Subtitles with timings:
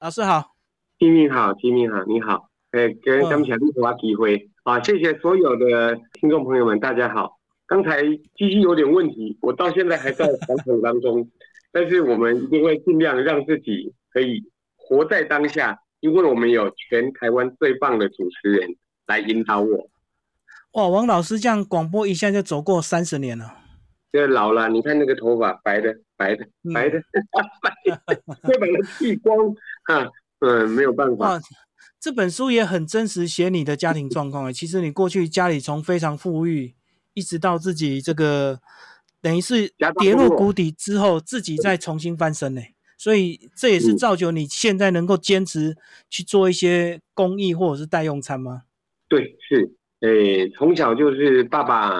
[0.00, 0.54] 老师好，
[0.98, 7.38] 金明好，金明好，你好，哎，跟刚才你我机会啊，谢谢所有的听众朋友们，大家好。
[7.66, 8.02] 刚才
[8.34, 11.28] 机器有点问题，我到现在还在调整当中，
[11.70, 14.42] 但是我们一定会尽量让自己可以
[14.74, 18.74] 活在当下，因为我们有全台湾最棒的主持人
[19.06, 19.90] 来引导我。
[20.72, 23.52] 哇，王老师这样广播一下就走过三十年了，
[24.10, 25.94] 这老了，你看那个头发白的。
[26.20, 26.44] 白的，
[26.74, 27.00] 白的，
[27.64, 27.98] 白的，
[28.42, 29.34] 会把它剃光
[29.90, 30.08] 啊！
[30.40, 31.40] 嗯，没有办法。
[31.98, 34.52] 这本书也很真实，写你的家庭状况。
[34.52, 36.74] 其实你过去家里从非常富裕，
[37.14, 38.60] 一直到自己这个
[39.20, 42.62] 等于是跌入谷底之后，自己再重新翻身呢。
[42.96, 45.76] 所以这也是造就你现在能够坚持
[46.08, 48.62] 去做一些公益或者是代用餐吗？
[49.08, 49.70] 对，是。
[50.00, 51.90] 诶，从小就是爸爸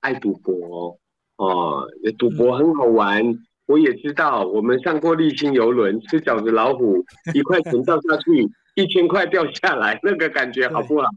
[0.00, 0.98] 爱赌博。
[1.36, 1.84] 哦，
[2.16, 3.20] 赌博很好玩，
[3.66, 4.46] 我也知道。
[4.46, 7.04] 我们上过立新游轮，吃饺子老虎，
[7.34, 11.08] 一块钱掉下去，一千块掉下来， 那个感觉好不好？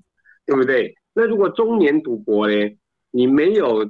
[0.46, 0.94] 对不对？
[1.14, 2.54] 那如果中年赌博呢？
[3.12, 3.90] 你没有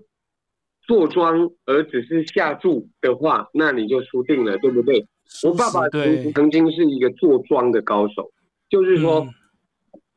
[0.84, 5.06] 坐庄，而只是下注的话，那你就输定了，对不对？
[5.44, 8.32] 我爸爸曾曾经是一个坐庄的高手，
[8.70, 9.28] 就是说，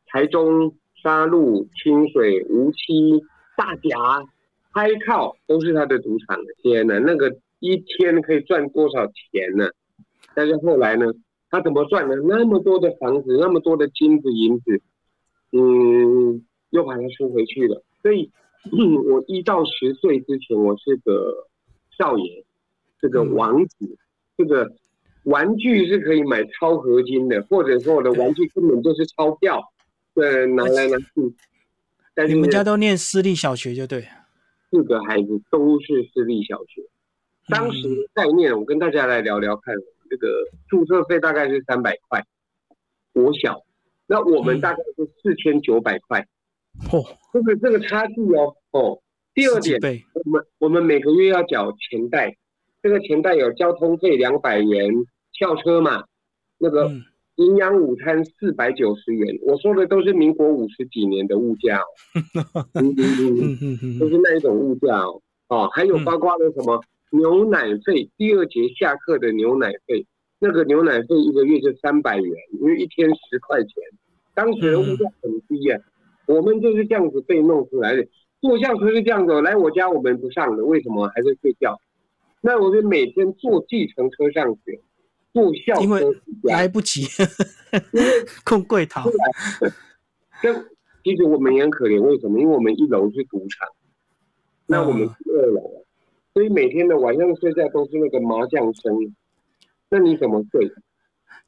[0.07, 3.21] 台中、沙鹿、清水、无锡、
[3.57, 4.25] 大甲。
[4.73, 7.29] 开靠都是他的赌场，天哪，那个
[7.61, 9.69] 一天可以赚多少钱呢？
[10.35, 11.07] 但是后来呢，
[11.51, 12.15] 他怎么赚呢？
[12.27, 14.81] 那么多的房子，那么多的金子银子，
[15.53, 17.83] 嗯，又把它输回去了。
[18.03, 18.31] 所以，
[19.11, 21.49] 我一到十岁之前，我是个
[21.99, 22.45] 少爷，
[23.01, 23.97] 这个王子，
[24.37, 24.73] 这个
[25.25, 29.61] 玩具是可以买超合金的，或者说我的玩具根本就是钞票，
[30.15, 31.07] 对，拿来拿去
[32.15, 32.29] 但。
[32.29, 34.07] 你们家都念私立小学就对。
[34.71, 36.83] 四个孩子都是私立小学，
[37.51, 39.75] 当时概念，我跟大家来聊聊看，
[40.09, 40.29] 这个
[40.69, 42.25] 注册费大概是三百块，
[43.13, 43.63] 国小，
[44.07, 46.21] 那我们大概是四千九百块，
[46.93, 49.01] 哦，这个这个差距哦哦。
[49.35, 49.81] 第二点，
[50.15, 52.37] 我们我们每个月要缴钱贷，
[52.83, 54.91] 这个钱贷有交通费两百元，
[55.33, 56.05] 校车嘛，
[56.59, 56.91] 那个。
[57.37, 66.79] 营养午餐四百九十元，我说的都是民国五十几年的物价哦， 嗯嗯嗯嗯，都是那一种物价哦，哦，还有包括了什么
[67.11, 70.07] 牛奶费，第二节下课的牛奶费，
[70.39, 73.71] 那个牛奶费一个月就三百元，因为一天十块钱，
[74.35, 75.79] 当时的物价很低呀，
[76.27, 78.07] 我们就是这样子被弄出来的，
[78.41, 81.81] 坐校车是这样子，来我家我们不上的，为什么还在睡觉？
[82.41, 84.81] 那我就每天坐计程车上学。
[85.33, 86.03] 坐校因为
[86.43, 87.03] 来不及，
[87.93, 88.09] 因为
[88.43, 89.01] 空柜台。
[90.43, 90.53] 这
[91.05, 92.41] 其实我们也很可怜，为什么？
[92.41, 93.69] 因为我们一楼是赌场，
[94.67, 95.85] 那我们是二楼，
[96.35, 99.15] 所以每天的晚上睡觉都是那个麻将声。
[99.89, 100.71] 那你怎么睡？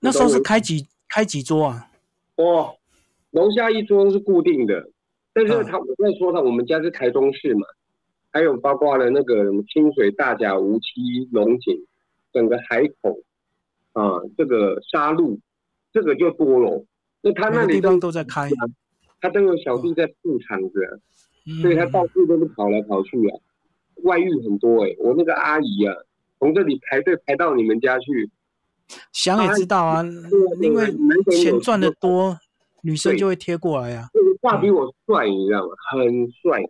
[0.00, 1.90] 那时候是开几开几桌啊？
[2.36, 2.74] 哦，
[3.30, 4.90] 楼下一桌是固定的，
[5.32, 7.66] 但是他我在说他，我们家是台中市嘛，
[8.30, 11.86] 还有包括了那个什么清水、大甲、无锡、龙井，
[12.32, 13.18] 整个海口。
[13.94, 15.38] 啊，这个沙路，
[15.92, 16.82] 这个就多了。
[17.20, 18.48] 那他那里地方都在开，
[19.20, 21.00] 他都有小弟在布场子，
[21.60, 23.36] 所以他到处都是跑来跑去啊。
[24.02, 25.94] 外遇很多哎，我那个阿姨啊，
[26.38, 28.30] 从这里排队排到你们家去。
[29.12, 30.04] 想也知道啊，
[30.60, 30.86] 因为
[31.30, 32.38] 钱赚的多，
[32.82, 34.08] 女生就会贴过来呀。
[34.40, 35.68] 爸比我帅，你知道吗？
[35.92, 36.62] 很帅，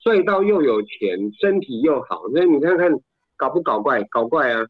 [0.00, 2.28] 帅到又有钱，身体又好。
[2.30, 2.90] 所以你看看，
[3.36, 4.02] 搞不搞怪？
[4.04, 4.66] 搞怪啊！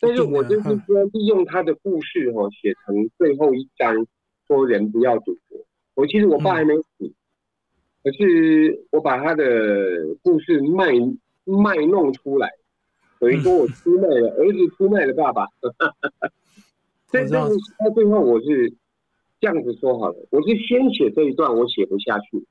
[0.00, 4.06] 但是我就是说，利用他的故事哦，写成最后一章，
[4.46, 5.58] 说人不要赌博。
[5.94, 7.12] 我其实我爸还没死，
[8.04, 9.44] 可是我把他的
[10.22, 10.92] 故事卖
[11.56, 12.50] 卖弄出来，
[13.18, 15.46] 等于说我出卖了儿子，出卖了爸爸。
[17.10, 17.48] 所以到
[17.94, 18.74] 最后我是
[19.40, 22.44] 这样子说好了，我是先写这一段，我写不下去，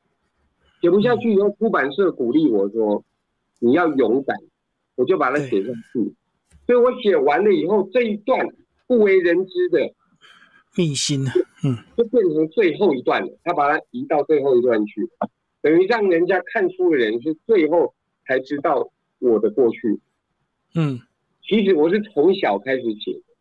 [0.82, 3.04] 写不下去以后，出版社鼓励我说
[3.60, 4.36] 你要勇敢，
[4.96, 6.14] 我就把它写上去。
[6.66, 8.48] 所以我写完了以后，这一段
[8.88, 9.94] 不为人知的
[10.76, 11.32] 秘辛呢，
[11.64, 13.38] 嗯，就变成最后一段了。
[13.44, 15.08] 他把它移到最后一段去，
[15.62, 17.94] 等于让人家看书的人是最后
[18.28, 20.00] 才知道我的过去。
[20.76, 21.00] 嗯，
[21.48, 23.34] 其实我是从小开始写的，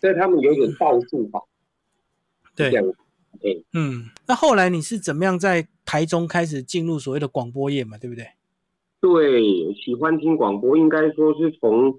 [0.00, 1.42] 所以他们有点倒数法。
[2.54, 4.04] 对，对，嗯。
[4.28, 7.96] 那后来你是怎么样在台中开始进入所谓的广播业嘛？
[7.98, 8.26] 对不对？
[9.00, 11.98] 对，喜欢听广播，应该说是从。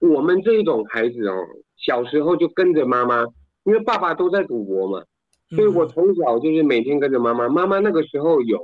[0.00, 1.34] 我们这一种孩子哦，
[1.78, 3.24] 小时候就跟着妈妈，
[3.62, 5.02] 因为爸爸都在赌博嘛，
[5.48, 7.48] 所以我从小就是每天跟着妈妈。
[7.48, 8.60] 妈妈那个时候有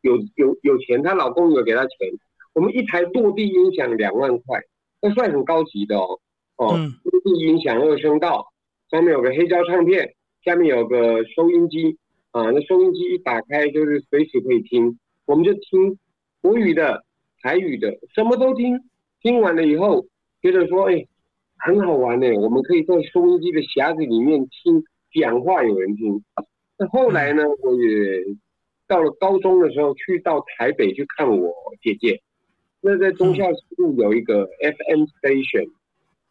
[0.00, 2.10] 有有有钱，她老公有给她钱。
[2.54, 4.60] 我们一台落地音响两万块，
[5.00, 6.20] 那算很高级的哦。
[6.56, 8.46] 哦，落地音响二声道，
[8.90, 10.14] 上面有个黑胶唱片，
[10.44, 11.96] 下面有个收音机
[12.30, 12.50] 啊。
[12.50, 15.98] 那收音机一打开就是随时可以听，我们就听
[16.40, 17.04] 国语的、
[17.40, 18.78] 台语的，什么都听。
[19.22, 20.04] 听完了以后，
[20.42, 21.06] 觉得说，哎，
[21.58, 22.28] 很好玩呢。
[22.34, 24.82] 我们可以在收音机的匣子里面听
[25.14, 26.22] 讲话，有人听。
[26.76, 28.24] 那后来呢，我也
[28.88, 31.50] 到了高中的时候，去到台北去看我
[31.80, 32.20] 姐姐。
[32.82, 33.46] 那在中校
[33.78, 35.70] 路有一个 FM station，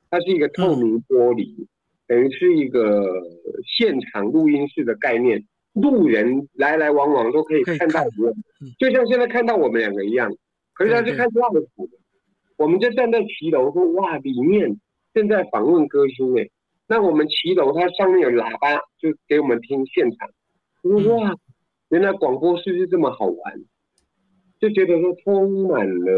[0.10, 1.66] 它是一个透明玻璃，
[2.08, 3.24] 等于是一个
[3.66, 5.44] 现场录音室的概念，
[5.74, 8.34] 路人来来往往都可以看到我，
[8.78, 10.30] 就像现在看到我们两个一样。
[10.74, 11.62] 可是他是看不到的。
[12.58, 14.78] 我们就站在骑楼说：“哇，里面
[15.14, 16.48] 正在访问歌星哎。”
[16.88, 20.30] 那我们骑楼它上面有喇叭，就给我们听现场。
[21.18, 21.36] 哇，
[21.90, 23.62] 原来广播室是这么好玩，
[24.62, 26.12] 就觉得说充满了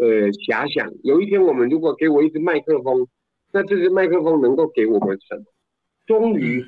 [0.00, 0.92] 呃遐想。
[1.02, 3.06] 有一天我们如果给我一支麦克风，
[3.50, 5.44] 那这支麦克风能够给我们什么？
[6.04, 6.62] 终于，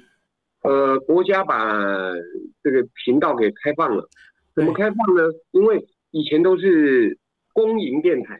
[0.63, 2.15] 呃，国家把
[2.63, 4.09] 这个频道给开放了。
[4.55, 5.23] 怎么开放呢？
[5.51, 7.19] 因为以前都是。
[7.57, 8.39] 公营电台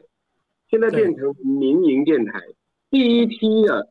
[0.69, 2.39] 现在变成民营电台，
[2.91, 3.89] 第一批的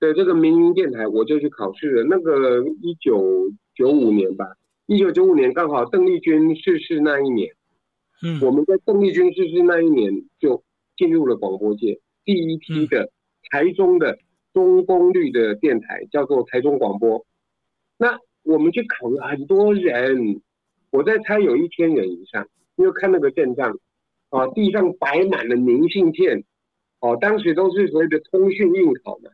[0.00, 2.04] 的这个民营电台，我就去考试了。
[2.04, 4.46] 那个一九九五年吧，
[4.86, 7.54] 一九九五年刚好邓丽君逝世那一年，
[8.22, 10.62] 嗯，我们在邓丽君逝世那一年就
[10.96, 13.10] 进入了广播界，第一批的
[13.50, 14.18] 台中的
[14.52, 17.24] 中功率的电台叫做台中广播。
[17.96, 20.40] 那我们去考了很多人，
[20.90, 23.78] 我在猜有一千人以上，因为看那个阵仗。
[24.30, 26.42] 啊，地上摆满了明信片，
[27.00, 29.28] 哦，当时都是所谓的通讯应考嘛，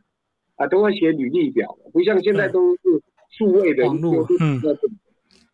[0.57, 2.81] 啊，都要写履历表，不像现在都是
[3.29, 4.61] 数位的，嗯，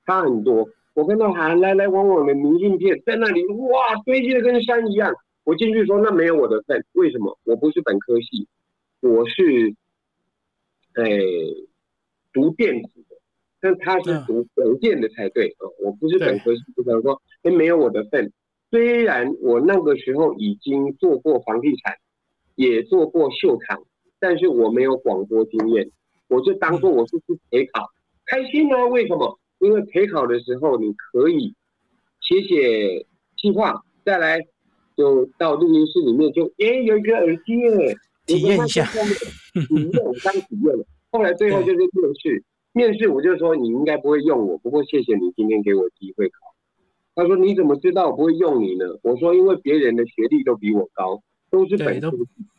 [0.05, 0.67] 差很多。
[0.93, 5.13] 我跟他还来来往往的明信片在那里，哇，堆积的跟山一样。
[5.43, 7.37] 我进去说那没有我的份，为什么？
[7.43, 8.47] 我不是本科系，
[9.01, 9.75] 我是，
[10.93, 11.03] 哎，
[12.33, 13.17] 读电子的，
[13.59, 18.31] 但他是读邮件的才对啊，我不是本科系，不能说哎没有我的份。
[18.71, 21.95] 虽然我那个时候已经做过房地产，
[22.55, 23.83] 也做过秀场，
[24.19, 25.91] 但是我没有广播经验，
[26.27, 27.89] 我就当做我是去陪考，
[28.25, 28.85] 开心啊！
[28.87, 29.37] 为什么？
[29.65, 31.53] 因为陪考的时候你可以
[32.21, 33.05] 写写
[33.37, 34.39] 计划，再来
[34.95, 37.97] 就到录音室里面就诶有一个耳机耶，
[38.27, 39.91] 体验一下，体验
[40.23, 40.85] 当体验了。
[41.11, 41.89] 后来最后就是面
[42.21, 46.53] 试，面试我就说你应该不会用我，不过谢谢你今天给我机会考。
[47.17, 51.17] 他说：“你怎么知道我不会用你呢？”我说：“因为别人的学历都比我高，
[51.49, 52.11] 都是本科。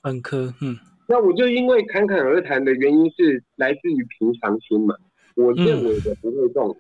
[0.03, 0.75] 本科，嗯。
[1.06, 4.94] 那我就因为侃侃而谈的原因是来自于平常心嘛。
[5.35, 6.76] 我认为的不会用。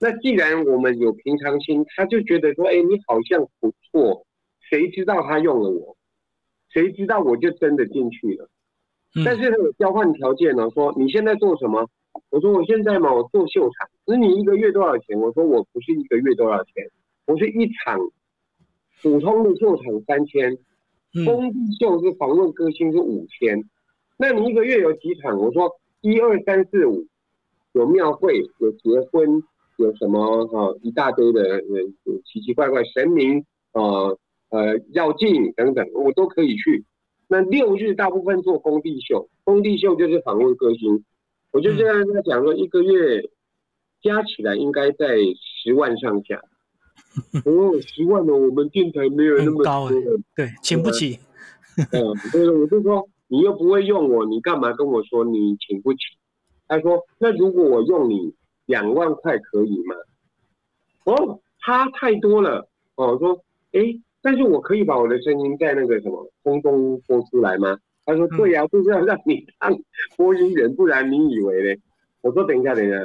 [0.00, 4.24] 那既然我们有平常心，他就觉得说：‘哎，你好像不错。’
[4.68, 5.96] 谁知道他用了我？
[6.70, 8.48] 谁知道我就真的进去了？
[9.24, 11.88] 但是他有交换条件呢，说你现在做什么？
[12.30, 13.88] 我说我现在嘛，我做秀场。
[14.06, 15.18] 那你一个月多少钱？
[15.18, 16.90] 我说我不是一个月多少钱。”
[17.28, 17.98] 我是一场
[19.02, 20.56] 普通的秀场三千，
[21.26, 23.62] 工地秀是访问歌星是五千，
[24.16, 25.38] 那你一个月有几场？
[25.38, 25.70] 我说
[26.00, 27.06] 一二三四五，
[27.72, 29.42] 有庙会，有结婚，
[29.78, 31.62] 有什么哈一大堆的呃
[32.24, 33.82] 奇奇怪怪神明啊
[34.50, 36.84] 呃绕境等等，我都可以去。
[37.28, 41.04] 那六日大部分做工地秀，工地秀就是访问歌星，
[41.52, 43.22] 我就这样跟他讲说，一个月
[44.02, 45.16] 加起来应该在
[45.62, 46.40] 十万上下。
[47.44, 49.88] 哦，十万了，我们电台没有那么高，
[50.34, 51.18] 对，请不起。
[51.92, 55.98] 嗯， 对，我就说你又不会用我，你干嘛跟我说你请不起？
[56.66, 58.34] 他说，那如果我用你
[58.68, 59.94] 两万块可以吗？
[61.04, 62.68] 哦，差太多了。
[62.94, 63.32] 哦，说，
[63.72, 63.80] 哎，
[64.22, 67.78] 但是我可以把我的声音在那个什么空中播出来吗？
[68.04, 69.76] 他说，对呀，就是要让你当
[70.16, 71.80] 播音员，不然你以为呢？
[72.20, 72.96] 我说，等一下，等一下，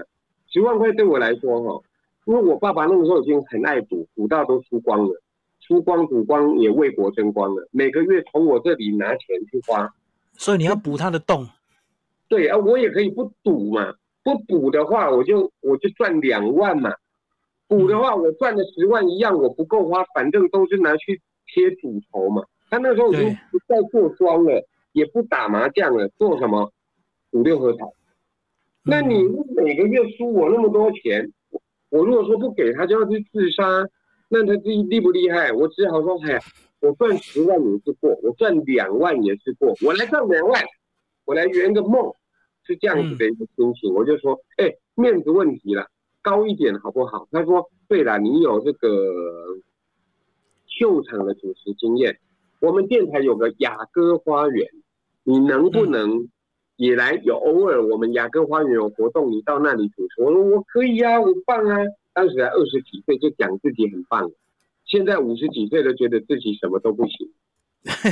[0.48, 1.84] 十万块对我来说，哈。
[2.26, 5.22] 因为我爸爸那个时候已经很爱赌，赌到都输光了，
[5.60, 7.68] 输光赌光也为国争光了。
[7.72, 9.94] 每个月从我这里拿钱去花，
[10.38, 11.46] 所以你要补他的洞。
[12.30, 13.94] 对啊，我也可以不赌嘛，
[14.24, 16.94] 不补的话我就我就赚两万嘛，
[17.68, 22.44] 补的话我赚的十万一样，我不够花，反正都是拿去贴赌筹嘛。
[22.70, 26.72] 他那时候已经不再做庄了，也不打麻将了，做什么
[27.32, 27.86] 五六合彩？
[28.86, 29.24] 那你
[29.56, 31.32] 每个月输我那么多钱？
[31.90, 33.64] 我如果说不给他就要去自杀，
[34.30, 35.52] 那他厉厉不厉害？
[35.52, 36.40] 我只好说，哎，
[36.82, 40.64] 我赚十万也是过，我赚两万也是过，我来赚两万，
[41.26, 42.12] 我来圆个梦，
[42.66, 43.94] 是这样子的一个心情。
[43.94, 45.88] 我就说，哎，面子问题了，
[46.22, 47.28] 高一点好不好？
[47.32, 48.90] 他说，对了，你有这个
[50.68, 52.20] 秀场的主持经验，
[52.60, 54.68] 我们电台有个雅歌花园，
[55.24, 56.30] 你能不能
[56.78, 61.78] 也来有偶尔我们雅歌花园有活动，你到那里主持，我说我可以啊，我棒啊。
[62.14, 64.32] 当时才二十几岁就讲自己很棒，
[64.86, 67.30] 现在五十几岁都觉得自己什么都不行。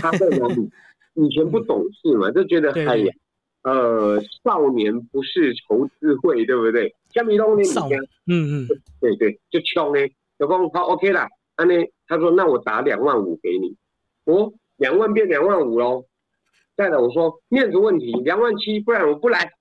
[0.01, 0.70] 他在哪里？
[1.13, 3.13] 以前不懂事嘛，就觉得哎呀，
[3.63, 6.96] 呃，少年不是愁智慧，对不对？
[7.13, 8.68] 像米东那以前，嗯嗯，
[9.00, 10.00] 对对，就穷呢。
[10.38, 11.74] 老公好 OK 啦，安呢，
[12.08, 13.75] 他说那我打两万五给你，
[14.25, 16.06] 哦，两万变两万五喽。
[16.75, 19.51] 再来我说面子问题，两万七，不然我不来。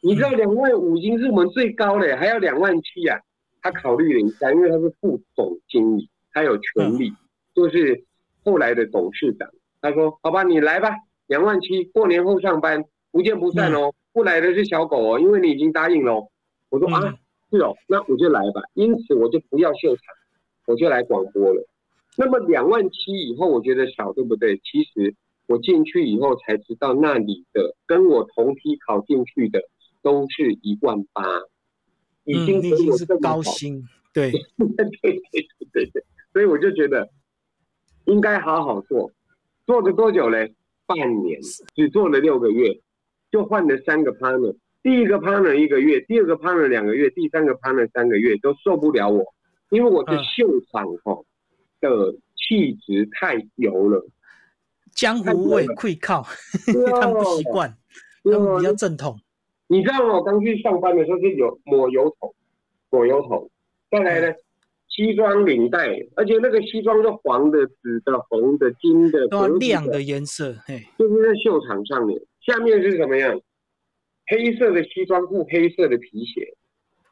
[0.00, 3.20] 你知道两万五已经是我们最高了，还要两万七啊？
[3.60, 7.12] 他考虑了一下，因为他是副总经理，他有权利，
[7.54, 8.02] 就是
[8.42, 9.50] 后来的董事长。
[9.82, 10.94] 他说：“好吧，你来吧，
[11.26, 13.92] 两万七，过年后上班，不见不散哦。
[14.12, 16.28] 不来的是小狗哦，因为你已经答应了。”
[16.70, 17.14] 我说：“啊，
[17.50, 20.04] 是哦，那我就来吧。”因此我就不要秀场，
[20.66, 21.66] 我就来广播了。
[22.16, 24.56] 那么两万七以后，我觉得少，对不对？
[24.58, 25.14] 其实
[25.46, 29.62] 我进去以后才知道，那里的跟我同批考进去的
[30.02, 31.22] 都是一万八。
[32.24, 35.20] 已经已经是高薪，对 对对
[35.72, 37.08] 对对，所以我就觉得
[38.04, 39.10] 应该好好做，
[39.66, 40.54] 做了多久嘞？
[40.86, 41.40] 半年，
[41.74, 42.78] 只做了六个月，
[43.30, 49.24] 就换了三个 partner，第一个 partner 一个月，第二个 partner 两个月，第三个 partner 三个月，都受不了我，
[49.70, 51.22] 因为我的秀场哈
[51.80, 54.04] 的气质太油了，
[54.92, 56.26] 江湖味会靠，
[57.00, 57.72] 他们不习惯，
[58.24, 59.16] 他们比较正统。
[59.68, 60.14] 你知道吗？
[60.14, 62.34] 我刚去上班的时候是有抹油头，
[62.90, 63.48] 抹油头，
[63.92, 64.34] 再来呢，
[64.88, 72.20] 西装领带，而且那个西装是黄的、紫的、红的、金的，都亮的颜色，嘿，就是在秀场上面。
[72.46, 73.40] 下面是什么样？
[74.26, 76.54] 黑色的西装裤，黑色的皮鞋。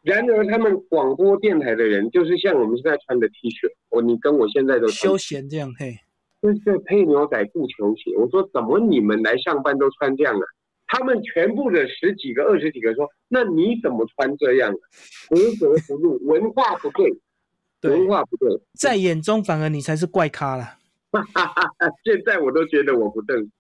[0.03, 5.99] 然而他们广播电台的人，就是像我们现在穿的 T 恤，我你跟我现在都休闲这样，嘿，
[6.41, 8.17] 就是配牛仔裤、球鞋。
[8.17, 10.45] 我说怎么你们来上班都穿这样啊？
[10.87, 14.81] 他们全部的十几个、二十几个说：“那你怎么穿这样啊？
[15.29, 20.79] 格格不入， 文化不对，文化不对，在眼中反而你才是怪咖了。
[22.05, 23.51] ”现在我都觉得我不正常。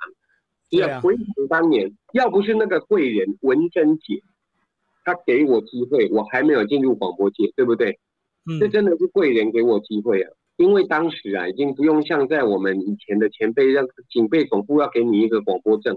[0.70, 4.22] 要回想当年，要不是那个贵人文珍姐，
[5.04, 7.98] 她给我机会，我还没有进入广播界，对不对？
[8.48, 10.30] 嗯，这真的是贵人给我机会啊！
[10.56, 15.96] 因为当时啊，已经不用像在我们以前的前辈，让警备总部要给你一个广播证。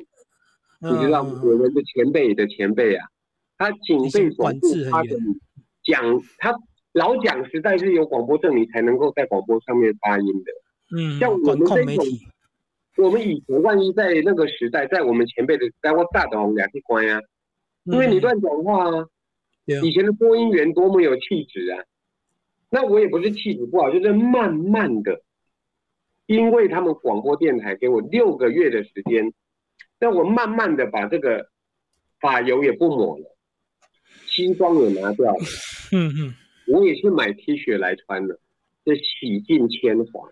[0.79, 3.07] 你知道我们的前辈的前辈啊，
[3.57, 5.09] 他警备总部他的
[5.83, 6.53] 讲，他
[6.93, 10.51] 老讲时代是有广播证，你才能够在广播上面发音的。
[10.97, 12.05] 嗯，像我们这种，
[13.01, 17.19] 我们以前万一在那个时代，在我们前辈的时代，我大的我们俩去关啊，
[17.85, 19.07] 因为你乱讲话啊。
[19.83, 21.83] 以前的播音员多么有气质啊，
[22.69, 25.21] 那我也不是气质不好，就是慢慢的，
[26.25, 29.33] 因为他们广播电台给我六个月的时间。
[29.99, 31.47] 那我慢慢的把这个
[32.19, 33.37] 发油也不抹了，
[34.25, 35.39] 西装也拿掉了，
[35.93, 36.33] 嗯嗯，
[36.67, 38.37] 我也是买 T 恤来穿的，
[38.83, 40.27] 这洗尽铅华，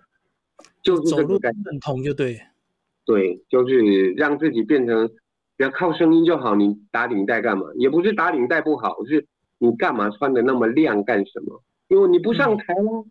[0.81, 2.41] 就是这个感认同就对，
[3.09, 5.07] 对，就是让自己变成
[5.57, 7.65] 只要靠声音就好，你打领带干嘛？
[7.75, 9.25] 也不是打领带不好，是
[9.57, 11.63] 你干嘛穿的那么亮干什么？
[11.87, 13.05] 因为你不上台了，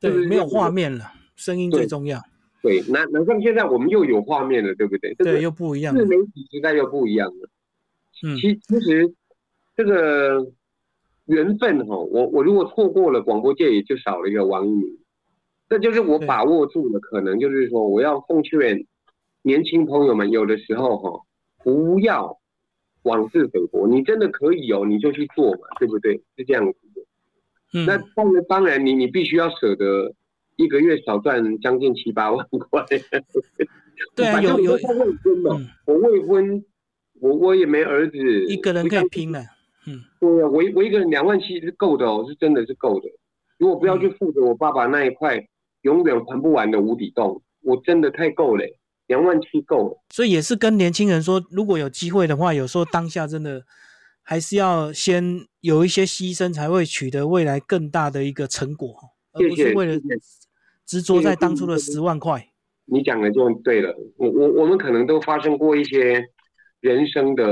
[0.00, 1.04] 对，没有画面了，
[1.36, 2.20] 声音最重要。
[2.62, 5.14] 对，那那像现在我们又有画面了，对不对？
[5.14, 5.94] 对，又不一样。
[5.94, 7.48] 自媒体时代又不一样了。
[8.24, 9.14] 嗯，其其实
[9.76, 10.44] 这个
[11.26, 14.98] 缘分哈，我我如果错过了广播界，也就少了一个王一鸣。
[15.68, 18.84] 这就是我把握住了，可能就是说，我要奉劝
[19.48, 21.22] 年轻朋友们，有的时候哈，
[21.64, 22.38] 不要
[23.02, 23.88] 妄自菲薄。
[23.88, 26.20] 你真的可以哦，你就去做嘛，对不对？
[26.36, 27.00] 是这样子的。
[27.72, 27.86] 嗯。
[27.86, 30.14] 那当然，当然，你你必须要舍得。
[30.60, 32.84] 一个月少赚将近七八万块，
[34.16, 35.50] 对啊，有有他未婚嘛，
[35.86, 36.64] 我未婚，
[37.20, 39.38] 我我也没儿子，一个人可以拼了，
[39.86, 43.08] 嗯，对啊，我我一个人两万七是够的哦，是真的是够的。
[43.56, 45.46] 如果不要去负责我爸爸那一块
[45.82, 48.64] 永远还不完的无底洞，我真的太够了，
[49.08, 50.02] 两万七够了。
[50.08, 53.62] 所以也是跟年轻人说，如果有机会的话，有时候当下真的
[54.22, 58.94] 还是要先有一些牺牲，才会取得未来更大的一个成果，
[59.32, 60.00] 而不是为了。
[60.88, 62.48] 执着在当初的十万块，
[62.86, 63.94] 你讲的就对了。
[64.16, 66.24] 我我我们可能都发生过一些
[66.80, 67.44] 人生的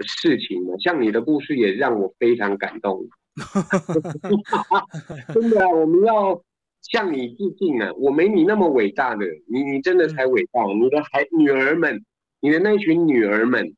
[0.00, 3.06] 事情嘛，像你的故事也让我非常感动。
[5.34, 6.42] 真的啊，我们要
[6.82, 7.92] 向你致敬啊！
[7.96, 10.62] 我没你那么伟大的，你你真的才伟大。
[10.80, 12.04] 你的孩女儿们，
[12.40, 13.74] 你的那群女儿们，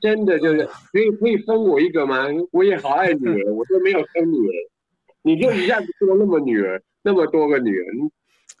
[0.00, 2.26] 真的就是可以可以分我一个吗？
[2.52, 4.52] 我也好爱女儿， 我都没有生女儿，
[5.22, 6.82] 你就一下子说那么女儿。
[7.02, 7.84] 那么多个女儿，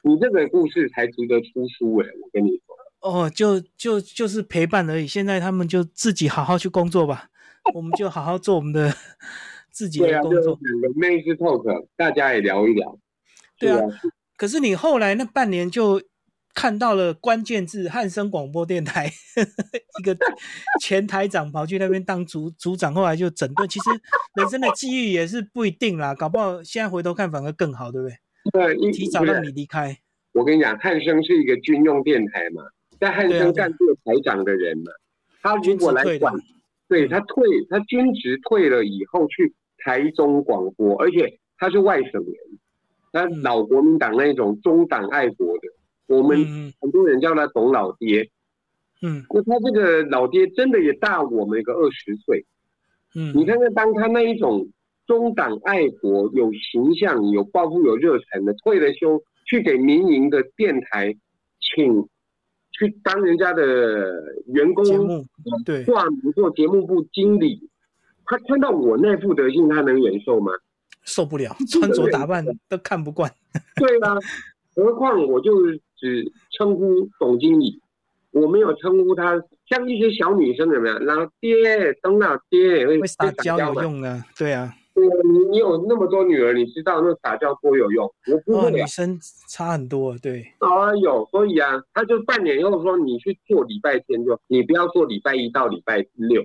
[0.04, 2.06] 你这个故事才值得出书哎！
[2.22, 5.04] 我跟你说，哦，就就就是陪伴而已。
[5.04, 7.28] 现在他们就自己好好去工作吧，
[7.74, 8.92] 我们就好好做我们的
[9.72, 10.56] 自己的工作。
[10.60, 12.96] 两个妹子 talk，大家也聊一聊。
[13.58, 13.80] 对啊，
[14.36, 16.00] 可是你后来那半年就
[16.54, 19.10] 看到了关键字汉声广播电台
[19.98, 20.16] 一个
[20.80, 23.68] 前台长跑去那边当组组长，后来就整顿。
[23.68, 23.90] 其实
[24.36, 28.16] 人生的际遇也是不一定啦，搞不好现在回头看反而更好，对不对？
[28.52, 29.98] 对，提早让你离开。
[30.32, 32.62] 我跟你讲，汉声是一个军用电台嘛，
[33.00, 34.92] 在汉声干过台长的人嘛，
[35.42, 36.34] 他如果来管，
[36.88, 42.34] 对他退，他军职退了以后去台中广播，而且他是外省人。
[43.16, 45.62] 他老国民党那种中党爱国的，
[46.06, 46.38] 我们
[46.78, 48.28] 很多人叫他董老爹，
[49.00, 52.44] 嗯，那他这个老爹真的也大我们一个二十岁，
[53.14, 54.68] 嗯，你看看当他那一种
[55.06, 61.16] 中党爱国、有形象、有抱负、有热忱的，退了休去给民营的电台
[61.60, 62.06] 请
[62.72, 63.64] 去当人家的
[64.46, 64.84] 员工，
[65.64, 67.70] 对，挂名做节目部经理，
[68.26, 70.52] 他看到我那副德性，他能忍受吗？
[71.06, 73.32] 受不了， 穿着打扮都看不惯。
[73.76, 74.14] 对啊，
[74.74, 75.52] 何况我就
[75.96, 77.80] 只称呼总经理，
[78.32, 79.42] 我没有称呼他。
[79.68, 84.24] 像一些小女生怎么样，然后爹，董老爹也会撒娇有用啊？
[84.38, 84.72] 对啊。
[84.94, 88.06] 对啊，你你有那么多女儿，你知道那撒娇多有用？
[88.32, 88.70] 我不会。
[88.70, 90.40] 女生差很多，对。
[90.58, 96.42] 啊有，所以啊，他就半年后说你去做礼拜天就，你不要做礼拜一到礼拜六，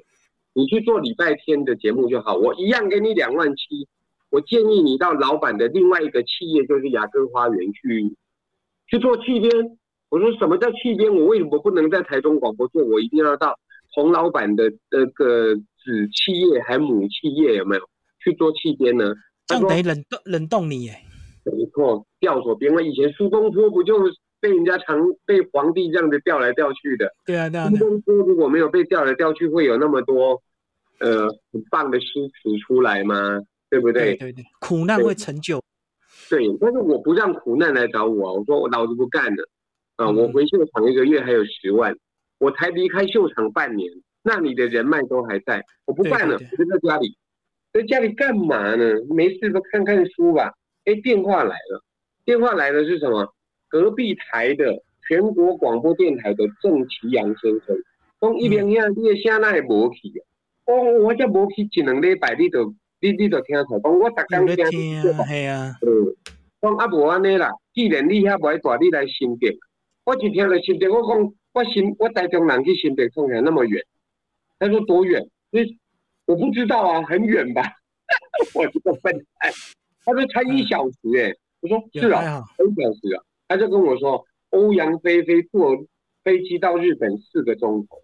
[0.53, 3.87] 你去做礼拜天的节目就好，我一样给你两万七。
[4.31, 8.15] 我建议你到老板的另外一个企业，就是雅阁花园去
[8.87, 9.51] 去做气编。
[10.09, 11.13] 我说什么叫气编？
[11.13, 12.83] 我为什么不能在台中广播做？
[12.83, 13.59] 我一定要到
[13.93, 17.81] 洪老板的那个子企业还母企业有没有
[18.23, 19.13] 去做气编呢？
[19.47, 20.95] 这样得冷冻冷冻你耶？
[21.43, 22.73] 没错，调所编。
[22.73, 23.99] 我以前苏东坡不就
[24.39, 27.11] 被人家常被皇帝这样子调来调去的？
[27.25, 27.69] 对啊，对啊。
[27.69, 30.41] 苏东坡如果没有被调来调去，会有那么多
[30.99, 33.41] 呃很棒的诗词出来吗？
[33.71, 34.15] 对不对？
[34.17, 35.63] 对对，苦难会成就。
[36.29, 39.49] 对，但是我不让苦难来找我，我说我老子不干了
[39.95, 40.09] 啊！
[40.09, 41.95] 我回秀场一个月还有十万，
[42.37, 43.89] 我才离开秀场半年，
[44.23, 47.15] 那你的人脉都还在，我不办了，我就在家里，
[47.71, 48.83] 在家里干嘛呢？
[49.09, 50.51] 没事都看看书吧。
[50.85, 51.81] 哎，电话来了，
[52.25, 53.33] 电话来的是什么？
[53.69, 57.75] 隔壁台的全国广播电台的郑其阳先生，
[58.19, 60.21] 讲一边呀，你的声那会无去啊？
[60.67, 62.73] 哦，我这无去一两礼拜，你都。
[63.01, 66.15] 你你就听出，讲我逐工听，系啊，嗯，
[66.61, 69.57] 讲啊无安尼啦，既然你遐爱大，你来新北，
[70.05, 73.83] 我一听了新北，我讲我新我台中人去新北冲来那么远，
[74.59, 75.27] 他说多远？
[75.49, 75.77] 你
[76.27, 77.63] 我不知道啊，很远吧？
[78.53, 79.51] 我这个笨蛋，
[80.05, 85.75] 他说才一小时哎，我说是啊，一小时啊，他就跟我说欧阳菲菲坐
[86.23, 87.97] 飞机到日本四个钟头，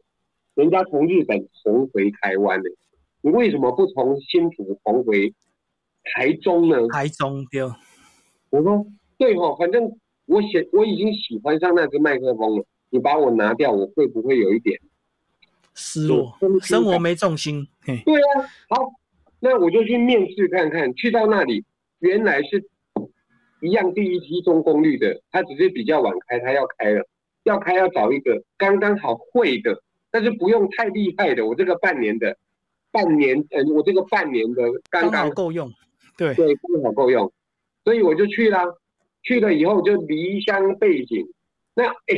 [0.56, 2.70] 人家从日本重回台湾呢。
[3.22, 5.34] 你为什么不从新竹重回
[6.04, 6.88] 台中呢？
[6.90, 7.62] 台中对。
[8.50, 8.86] 我说
[9.18, 9.84] 对哦，反正
[10.26, 12.66] 我喜我已经喜欢上那只麦克风了。
[12.90, 14.80] 你把我拿掉，我会不会有一点
[15.76, 16.38] 失落？
[16.62, 17.68] 生活没重心。
[17.86, 18.94] 对啊，好，
[19.42, 20.94] 那我就去面试看看。
[20.96, 21.66] 去到那里，
[22.00, 22.64] 原来是
[23.62, 27.06] 一样第一批中功率的，他只是比较晚开，他要开了，
[27.44, 31.46] 要开要找一个刚刚好会的，但是不用太厉害的。
[31.46, 32.38] 我这个半年的。
[32.98, 35.72] 半年，嗯，我这个半年的刚刚够用，
[36.18, 37.32] 对对，刚好够用，
[37.84, 38.60] 所以我就去了。
[39.24, 41.28] 去了以后就离乡背景，
[41.76, 42.16] 那哎，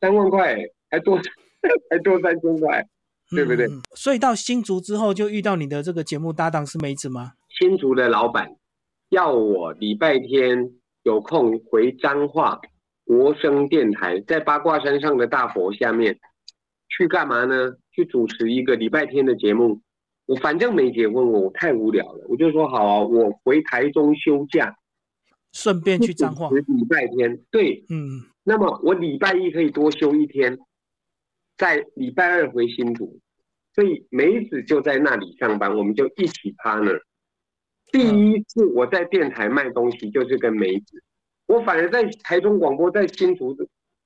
[0.00, 0.56] 三万块
[0.88, 1.18] 还多，
[1.90, 2.86] 还多三千块，
[3.30, 3.66] 对不对？
[3.96, 7.32] 所以到新竹之后就遇到你的这个节目搭档是梅子吗？
[7.58, 8.48] 新竹的老板
[9.08, 10.70] 要我礼拜天
[11.02, 12.60] 有空回彰化
[13.04, 16.16] 国声电台，在八卦山上的大佛下面
[16.96, 17.74] 去干嘛呢？
[17.90, 19.80] 去主持一个礼拜天的节目，
[20.26, 24.76] 我反正没结婚，我太无聊了，我就说好啊，我回台中休假，
[25.52, 26.48] 顺便去彰化。
[26.50, 30.56] 礼拜天，对，嗯，那么我礼拜一可以多休一天，
[31.56, 33.18] 在礼拜二回新竹，
[33.74, 37.00] 所以梅子就在那里上班，我们就一起 partner。
[37.90, 41.02] 第一次我在电台卖东西就是跟梅子，
[41.46, 43.56] 我反而在台中广播在新竹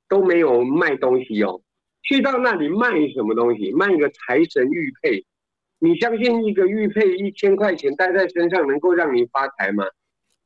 [0.08, 1.60] 都没有卖东西哦。
[2.08, 3.70] 去到那里卖什么东西？
[3.72, 5.22] 卖一个财神玉佩，
[5.78, 9.84] 你相信一个玉佩一千块钱戴在身上能够让你发财吗？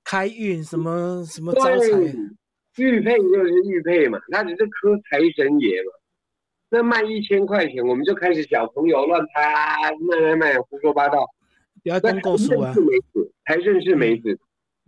[0.02, 1.86] 开运什么什么招财？
[2.78, 5.92] 玉佩就是玉佩嘛，那只是磕财神爷嘛。
[6.68, 11.24] 那卖一千块钱，我们就开始小朋友乱拍卖卖卖胡说八道。
[11.84, 12.74] 不要跟告诉啊！
[13.46, 14.36] 财神是梅子，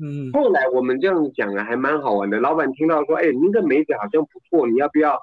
[0.03, 0.33] 嗯。
[0.33, 2.41] 后来我们这样讲啊，还蛮好玩的。
[2.41, 5.21] 老板听到说，哎，您的梅子好像不错，你要不要？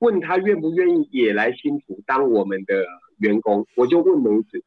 [0.00, 2.84] 问他愿不愿意也来新竹当我们的
[3.18, 4.62] 员工，我就问梅子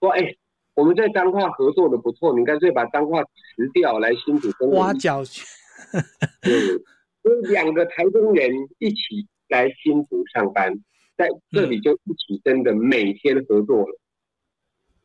[0.00, 0.34] 说：“哎，
[0.74, 3.30] 我们在彰化合作的不错，你干脆把彰化辞
[3.72, 5.46] 掉来新竹跟挖角去。”
[6.42, 6.52] 对，
[7.22, 10.74] 所以两个台中人一起来新竹上班，
[11.16, 13.98] 在这里就一起真的每天合作了。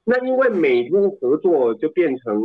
[0.05, 2.41] 那因为每天合作，就变成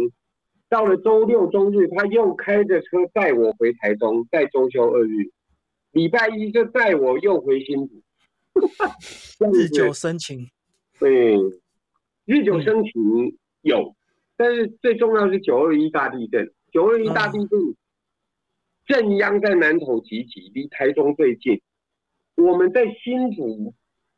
[0.68, 5.30] 到了周六周日，他又开着车带我回台中，在周休二日，
[5.94, 8.02] 礼拜一就带我又回新竹，
[9.54, 10.50] 日久生情。
[10.98, 11.36] 对，
[12.24, 12.92] 日久生情
[13.62, 13.94] 有，
[14.36, 17.58] 但是最重要是九二一大地震，九二一大地震。
[18.86, 21.62] 震央在南投集集，离台中最近。
[22.34, 23.72] 我们在新竹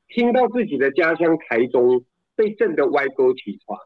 [0.09, 3.79] 听到自己的家乡台中被震得歪沟起床，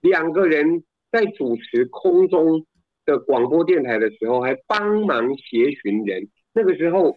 [0.00, 2.64] 两个人在主持空中
[3.04, 6.28] 的广播电台的时候，还帮忙协寻人。
[6.52, 7.16] 那个时候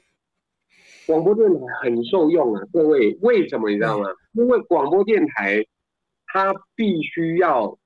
[1.06, 4.10] 广播电台很受用啊，各位为什么你知道吗？
[4.34, 5.65] 因为广播电台
[6.28, 7.78] 它必须要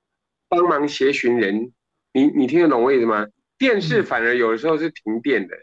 [0.48, 1.72] 帮忙协寻人，
[2.12, 3.26] 你你听得懂我意思吗？
[3.58, 5.56] 电视反而有的时候是停电的，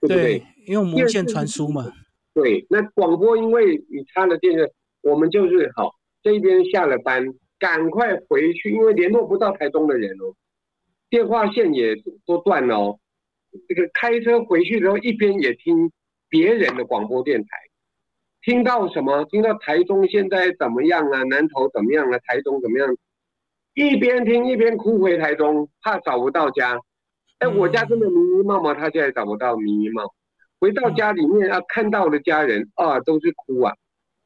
[0.00, 0.42] 对不对？
[0.66, 1.90] 因为无线传输嘛。
[2.34, 4.70] 对，那广播因为你插了电视，
[5.02, 7.24] 我们就是好这边下了班，
[7.58, 10.34] 赶快回去，因为联络不到台中的人哦，
[11.08, 13.00] 电话线也都断了哦。
[13.68, 15.90] 这个开车回去的时候，一边也听
[16.28, 17.48] 别人的广播电台，
[18.42, 19.24] 听到什么？
[19.26, 21.22] 听到台中现在怎么样啊？
[21.24, 22.18] 南投怎么样啊？
[22.26, 22.96] 台中怎么样？
[23.74, 26.78] 一边听一边哭回台中，怕找不到家。
[27.38, 30.04] 哎，我家真的迷迷茂茂，他现在找不到迷迷茂。
[30.58, 33.74] 回到家里面啊，看到的家人啊，都是哭啊。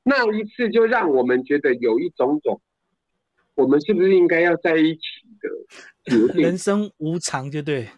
[0.03, 2.61] 那一次就让我们觉得有一种种，
[3.55, 5.01] 我们是不是应该要在一起
[5.41, 6.35] 的？
[6.35, 7.89] 人生无常，就对，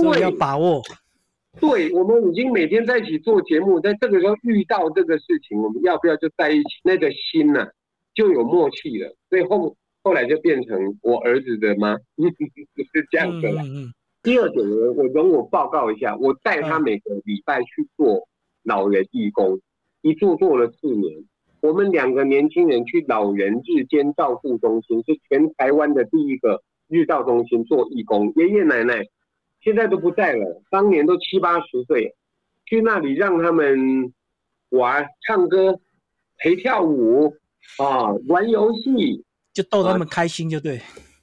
[0.00, 0.80] 所以要把握。
[1.60, 6.80] 对，我们已经每天在一起做节目，在这个时候遇到这个事情，我们要不要就在一起？
[6.82, 7.66] 那个心呢，
[8.14, 9.14] 就有默契了。
[9.28, 11.98] 所以后后来就变成我儿子的吗？
[12.16, 13.62] 是这样子了。
[14.22, 18.26] 第二点呢，我容我报告一下，我带他每个礼拜去做
[18.62, 19.60] 老人义工，
[20.00, 21.24] 一做做了四年。
[21.60, 28.32] 我们两个年轻人去老人日间照护中心，是全台湾的第一个日照中心做义工。
[28.36, 29.04] 爷爷奶奶
[29.62, 32.14] 现在都不在了，当年都七八十岁，
[32.66, 34.12] 去那里让他们
[34.70, 35.78] 玩、唱歌、
[36.38, 37.32] 陪跳舞
[37.78, 40.80] 啊，玩游戏，就逗他们开心就对。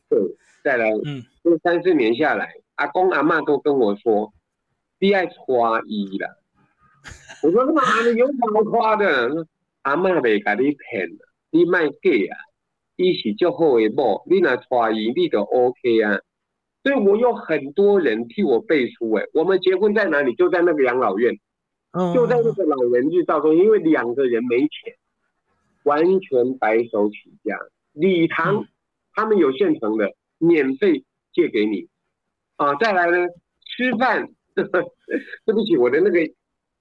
[0.10, 0.20] 对，
[0.64, 2.50] 再来，嗯，这三四年下来。
[2.76, 4.32] 阿公阿妈都跟我说，
[5.00, 6.30] 你爱夸伊啦。
[7.44, 9.46] 我说妈，你有什么夸的？
[9.82, 12.36] 阿妈袂甲你骗啦，你卖假啊！
[12.96, 16.20] 伊是足好的某，你若夸伊，你就 OK 啊。
[16.90, 19.24] 所以我有很多人替我背书哎。
[19.34, 20.34] 我们结婚在哪里？
[20.34, 21.38] 就在那个养老院，
[22.16, 24.96] 就在那个老人日照中，因为两个人没钱，
[25.84, 27.56] 完全白手起家。
[27.94, 28.66] 礼堂
[29.14, 31.88] 他们有现成的，免费借给你。
[32.56, 33.28] 啊，再来呢，
[33.68, 36.20] 吃饭， 对不起，我的那个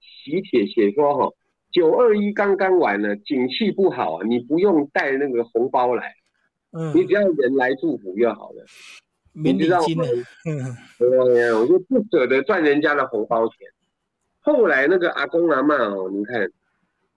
[0.01, 1.31] 喜帖写说哈，
[1.71, 6.15] 九二一刚刚完了，景气不好啊，你不用带那个红包来，
[6.71, 8.65] 嗯，你只要人来祝福就好了，
[9.33, 10.03] 你知道吗？
[10.45, 13.55] 嗯，对我就不舍得赚人家的红包钱。
[14.41, 16.49] 后来那个阿公阿妈哦，你看，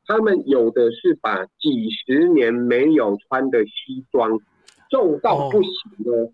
[0.06, 4.38] 他们有的是把几十年没有穿的西装，
[4.90, 5.72] 皱到不行
[6.04, 6.32] 的。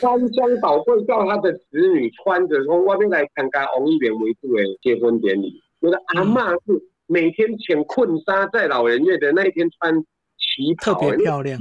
[0.00, 5.60] 翻箱倒柜叫他的子女穿着从外面来参加王一元为主的结婚典礼。
[5.80, 6.58] 我的阿妈是
[7.06, 9.92] 每天穿困纱在老人院的那一天穿
[10.38, 11.60] 旗袍，特别漂亮。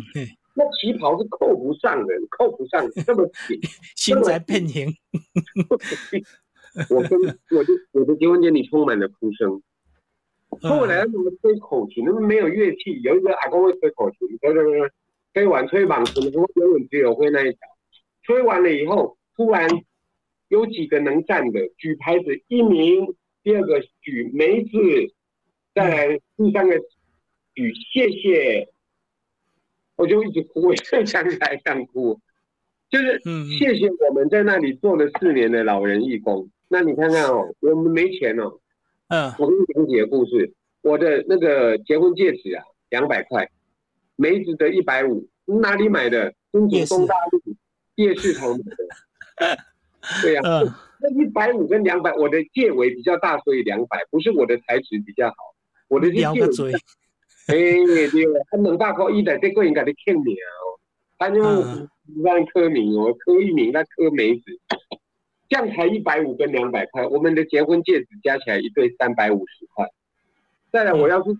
[0.59, 3.57] 那旗袍是扣不上的，扣不上 这么紧，
[3.95, 4.93] 心在变形。
[6.89, 9.61] 我跟我的我的结婚典礼充满了哭声。
[10.61, 12.03] 后来怎么吹口琴？
[12.05, 14.91] 那没有乐器，有一个阿公会吹口琴，吹吹吹，
[15.33, 17.59] 吹完吹棒子，我永远只有会那一条。
[18.23, 19.69] 吹完了以后，突然
[20.49, 24.69] 有几个能站的举牌子，一名，第二个举梅子，
[25.73, 26.77] 再来第三个
[27.55, 28.67] 举谢谢，
[29.99, 32.17] 我就一直哭，我现在想起来想哭，
[32.89, 33.21] 就是
[33.57, 36.49] 谢谢我们在那里做了四年的老人义工。
[36.69, 38.59] 那你看看哦，我们没钱哦，
[39.09, 43.49] 嗯，我跟你讲几个故事，我的那个结婚戒指啊，两百块，
[44.15, 46.33] 梅子的一百五，哪里买的？
[46.53, 47.55] 中国东大路。
[47.95, 49.57] 夜市头买的，
[50.21, 50.41] 对呀，
[51.01, 55.35] 那一百五跟两百，我的戒围比较大，所以两百，不是我的材质比较好，
[55.89, 56.29] 我的是戒
[56.63, 56.71] 围。
[57.49, 57.55] 哎，
[58.11, 60.77] 对了，他两百块一的，这个人给你欠名哦，
[61.17, 61.41] 他就
[62.23, 64.43] 让科名哦，科一名，那科梅子，
[65.49, 69.87] 这样才一百五跟两百块，我们的结婚戒指加起来一对三百五十块，
[70.71, 71.31] 再来我要是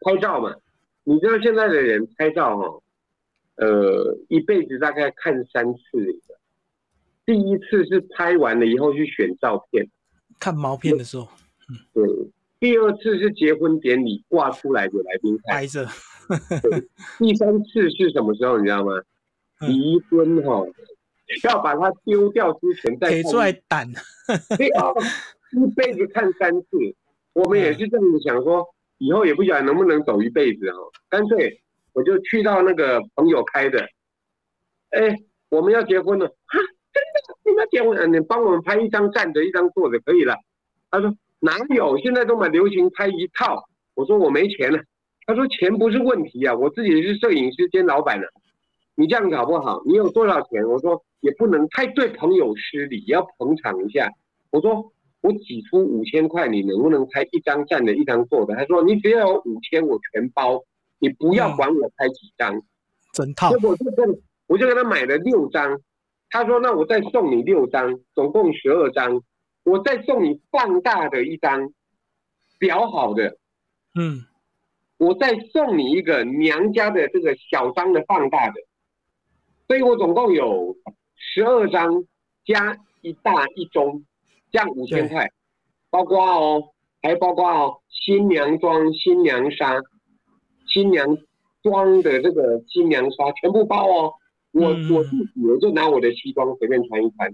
[0.00, 0.54] 拍照嘛，
[1.04, 2.82] 你知道现在的人拍照哈，
[3.56, 6.38] 呃，一辈子大概看三次的。
[7.26, 9.86] 第一次是拍完了以后去选照片，
[10.40, 11.28] 看毛片的时候，
[11.68, 12.04] 嗯，对。
[12.60, 15.86] 第二次是结婚典礼挂出来的来宾拍着。
[17.18, 18.58] 第三次是什么时候？
[18.58, 18.92] 你知道吗？
[19.60, 20.66] 离婚哈，
[21.44, 23.88] 要把它丢掉之前再出来胆。
[24.56, 24.90] 对啊，
[25.52, 26.68] 一辈子看三次，
[27.32, 28.66] 我们也是这样子想说，
[28.98, 30.78] 以后也不晓得能不能走一辈子哈。
[31.08, 33.80] 干脆我就去到那个朋友开的，
[34.90, 35.16] 哎，
[35.48, 36.54] 我们要结婚了啊！
[36.92, 38.12] 真的，你们要结婚？
[38.12, 40.34] 你帮我们拍一张站着，一张坐着，可以了。
[40.90, 41.14] 他说。
[41.40, 41.96] 哪有？
[41.98, 43.68] 现在都蛮流行拍一套。
[43.94, 44.80] 我说我没钱了。
[45.26, 48.26] 他说钱不是问题啊，我自己是摄影师兼老板了。
[48.94, 50.66] 你这样搞不好，你有多少钱？
[50.66, 54.10] 我说也不能太对朋友失礼，要捧场一下。
[54.50, 58.54] 我说我挤出五千块，你能不能拍一张站的，一张坐的？
[58.56, 60.62] 他说你只要有五千，我全包，
[60.98, 62.62] 你不要管我拍几张，
[63.12, 63.50] 整套。
[63.50, 65.78] 结果就跟我就给他买了六张。
[66.30, 69.22] 他说那我再送你六张，总共十二张。
[69.68, 71.70] 我再送你放大的一张，
[72.58, 73.36] 裱好的，
[73.94, 74.24] 嗯，
[74.96, 78.54] 我再送你一个娘家的这个小张的放大的，
[79.66, 80.74] 所以我总共有
[81.14, 82.04] 十二张
[82.46, 84.04] 加一大一中，
[84.50, 85.30] 这样五千块，
[85.90, 89.82] 包括哦，还包括哦，新娘装、新娘纱、
[90.72, 91.06] 新娘
[91.62, 94.14] 装的这个新娘纱全部包哦，
[94.52, 97.30] 我我自己我就拿我的西装随便穿一穿。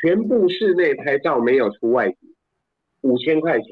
[0.00, 2.16] 全部室内拍照没有出外景，
[3.02, 3.68] 五千块钱，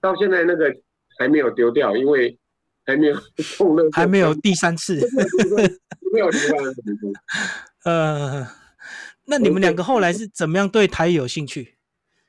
[0.00, 0.74] 到现在那个
[1.18, 2.36] 还没有丢掉，因为
[2.84, 3.16] 还没有
[3.92, 5.00] 还没有第三次，
[6.12, 6.82] 没有第三次。
[7.84, 8.46] 呃，
[9.26, 11.76] 那你们两个后来是怎么样对台语有兴趣？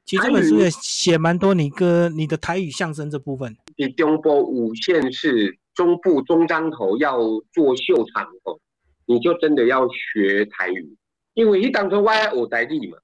[0.05, 3.57] 其实这本书也写蛮多你歌你的台语相声这部分。
[3.75, 7.17] 你中波五线是中部中章头要
[7.51, 8.59] 做秀场哦，
[9.07, 10.95] 你就真的要学台语，
[11.33, 12.99] 因为你当初我学台语嘛。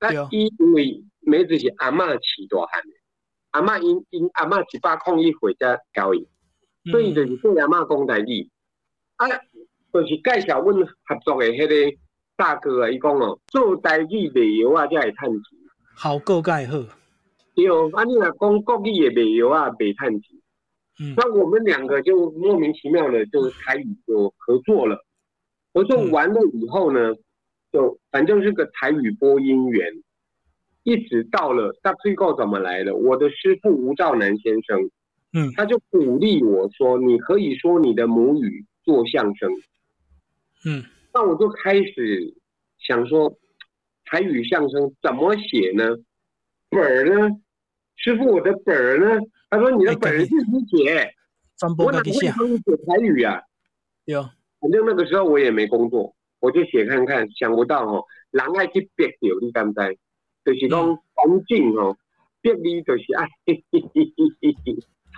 [0.00, 2.94] 那伊因为梅子是阿嬷饲大汉的，
[3.50, 6.26] 阿嬷因因阿嬷一百空一回才教伊，
[6.90, 8.48] 所以就是对阿嬷讲代志。
[9.16, 9.28] 啊，
[9.92, 11.98] 就是介绍阮合作的迄个
[12.36, 15.58] 大哥啊，伊讲哦，做台语卖药啊才会趁钱。
[15.94, 16.82] 好够介好。
[17.54, 20.40] 对哦，啊你若讲国语的卖药啊，袂趁钱。
[21.00, 21.14] 嗯。
[21.14, 25.04] 那我们两个就莫名其妙的就台语就合作了，
[25.74, 27.14] 合作完了以后呢？
[27.72, 30.02] 就反正是个台语播音员，
[30.82, 32.94] 一直到了那最后怎么来的？
[32.96, 34.90] 我的师傅吴兆南先生，
[35.32, 39.50] 嗯，他就鼓励我说：“你可以说你的母语做相声。”
[40.66, 42.34] 嗯，那我就开始
[42.78, 43.38] 想说，
[44.04, 45.96] 台语相声怎么写呢？
[46.68, 47.36] 本儿呢？
[47.96, 49.20] 师傅，我的本儿呢？
[49.48, 51.14] 他说：“你的本儿自己写。”
[51.76, 53.40] 我哪会写台语啊？
[54.06, 54.22] 有，
[54.60, 56.14] 反正那个时候我也没工作。
[56.40, 59.98] 我就写看看，想不到哦，人爱去别掉，你敢知？
[60.42, 61.94] 就是讲环境哦，
[62.40, 63.28] 别你就是爱，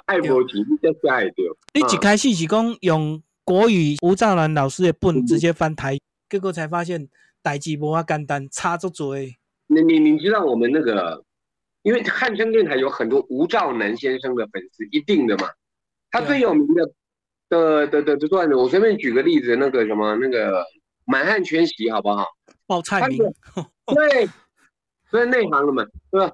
[0.07, 1.57] 爱无钱你才写会到。
[1.75, 5.97] 你一开始是讲用国语吴兆南老师的本直接翻台，
[6.29, 7.09] 结果才发现
[7.41, 9.17] 代志无法简单，差足多。
[9.69, 11.25] 你你你知道我们那个，
[11.83, 15.49] 因为汉声电台有很多吴兆南先生的粉丝，一定的嘛。
[16.11, 16.91] 他最有名的
[17.49, 20.67] 的的的段子，我随便举个例子，那个什么那个。
[21.05, 22.27] 满汉全席好不好？
[22.67, 23.19] 报菜名，
[23.95, 24.29] 对，
[25.11, 26.33] 所以内行了嘛，对吧？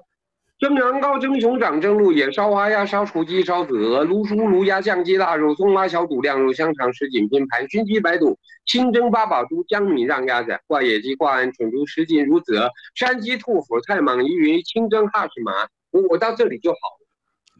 [0.59, 15.53] 蒸羊羔、蒸熊掌、蒸鹿眼、烧花鸭、烧雏鸡、烧子鹅、卤猪、卤鸭、酱鸡、腊肉、松花小肚、晾肉、香肠、什锦拼盘、熏鸡白肚、清蒸八宝猪、江米让鸭子、挂野鸡、挂鹌鹑、猪什锦如子鹅、山鸡兔脯、菜蟒鱼云、清蒸哈士麻。
[15.91, 17.07] 我我到这里就好了，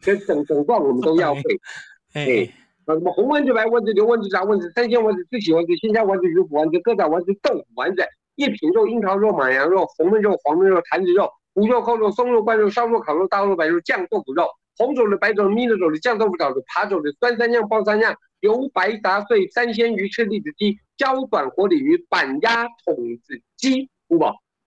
[0.02, 1.40] 这整整段我们都要会，
[2.12, 2.52] 哎。
[2.94, 8.02] 什么红丸子、白丸子、牛丸子、炸丸子、三鲜丸子、四喜丸子、鲜虾丸子、鱼腐丸子、疙瘩丸子、豆腐丸子、
[8.36, 14.46] 一品肉、樱桃肉、马羊肉、红焖肉、黄焖肉、坛子肉、五肉、扣肉、松肉、灌肉、烧肉、烤肉、大肉、白肉、酱豆腐肉、
[14.78, 24.24] 红肘的、白肘的、蜜肉肘的、酱豆腐肘的、扒肘的、酸三酱、爆三样、油白杂碎、三鲜鱼、赤栗子鸡、焦短活鲤鱼、板鸭筒子鸡，有无？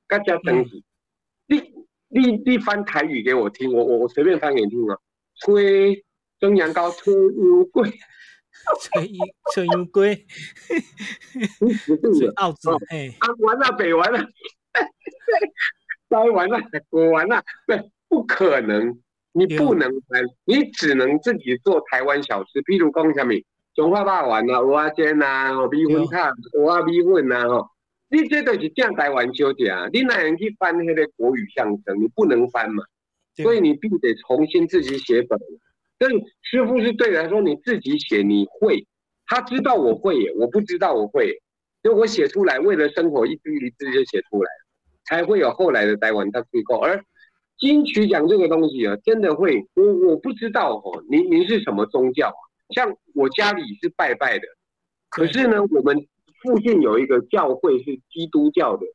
[0.08, 0.84] 各家等级，
[1.48, 1.62] 你
[2.10, 4.98] 你你翻台语给我听，我我我随便翻给你听啊，
[5.36, 6.04] 吹。
[6.40, 7.90] 蒸羊羔，吹乌龟，
[8.82, 9.10] 吹
[9.54, 10.26] 吹牛龟，
[12.18, 14.20] 是澳洲，哎，啊，完了，北完了，
[16.10, 16.58] 台完了，
[16.90, 23.34] 我完了，不，不可能，你不能翻，你只能自己做台湾小吃，譬如讲什么，
[23.74, 27.68] 中华霸王啊，蚵仔煎呐，哦，米粉汤，蚵仔米粉啊，吼，
[28.10, 32.00] 你这都是正台湾小吃啊，你哪能去翻那个国语相声？
[32.00, 32.84] 你不能翻嘛，
[33.36, 35.40] 所以你必须得重新自己写本。
[35.98, 36.10] 但
[36.42, 38.86] 师傅是对的，他说你自己写你会，
[39.26, 41.42] 他知道我会，我不知道我会，
[41.82, 44.50] 就我写出来，为了生活一字一字就写出来，
[45.06, 46.78] 才会有后来的台湾大机构。
[46.78, 47.02] 而
[47.58, 52.34] 金曲奖这个东西啊，真的会，我我不知道哦，您您是什么宗教？
[52.76, 54.48] 像我家里是拜拜的，
[55.10, 55.96] 可是呢，我们
[56.42, 58.86] 附近有一个教会是基督教的，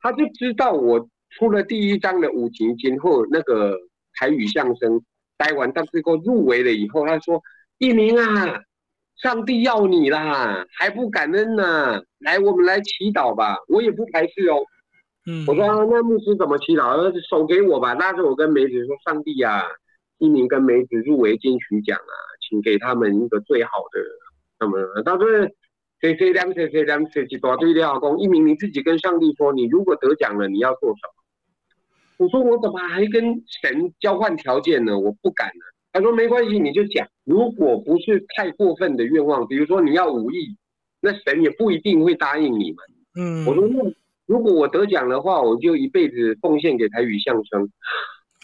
[0.00, 3.78] 他就知道我出了第一章的五行经后那个
[4.14, 5.04] 台语相声。
[5.42, 7.42] 待完，但最后入围了以后，他说
[7.78, 8.62] ：“一鸣啊，
[9.20, 12.00] 上帝要你啦，还不感恩呢？
[12.20, 13.56] 来，我们来祈祷吧。
[13.66, 14.62] 我也不排斥哦。
[15.26, 17.12] 嗯，我说那牧师怎么祈祷？
[17.28, 17.92] 手给我吧。
[17.94, 19.64] 那时候我跟梅子说：上帝啊，
[20.18, 22.14] 一鸣跟梅子入围金曲奖啊，
[22.48, 24.00] 请给他们一个最好的。
[24.60, 25.52] 那么当时
[26.00, 31.21] 谁谁两谁谁两谁几多对廖公一鸣，你自己跟上帝说，你如果得奖了，你要做什么？”
[32.22, 33.24] 我说我怎么还跟
[33.60, 34.96] 神交换条件呢？
[34.96, 35.64] 我不敢呢。
[35.92, 37.06] 他说没关系，你就讲。
[37.24, 40.56] 如果不是太过分的愿望，比如说你要五亿，
[41.00, 42.76] 那神也不一定会答应你们。
[43.18, 43.92] 嗯，我说那
[44.26, 47.68] 如果我得奖的话，我就一辈子奉献给台语相声。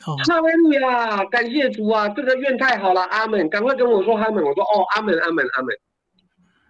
[0.05, 3.49] 哈利路亚，感谢主啊，这个愿太好了，阿门。
[3.49, 4.45] 赶快跟我说阿门。
[4.45, 5.77] 我说哦，阿门，阿门，阿门。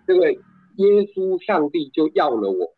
[0.07, 2.75] 这个耶稣上帝就要了我。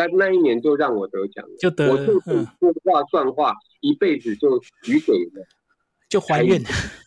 [0.00, 5.46] 在那一年就让我得奖了，就得，我就说话算话，一辈子就许给了，
[6.08, 6.58] 就还愿，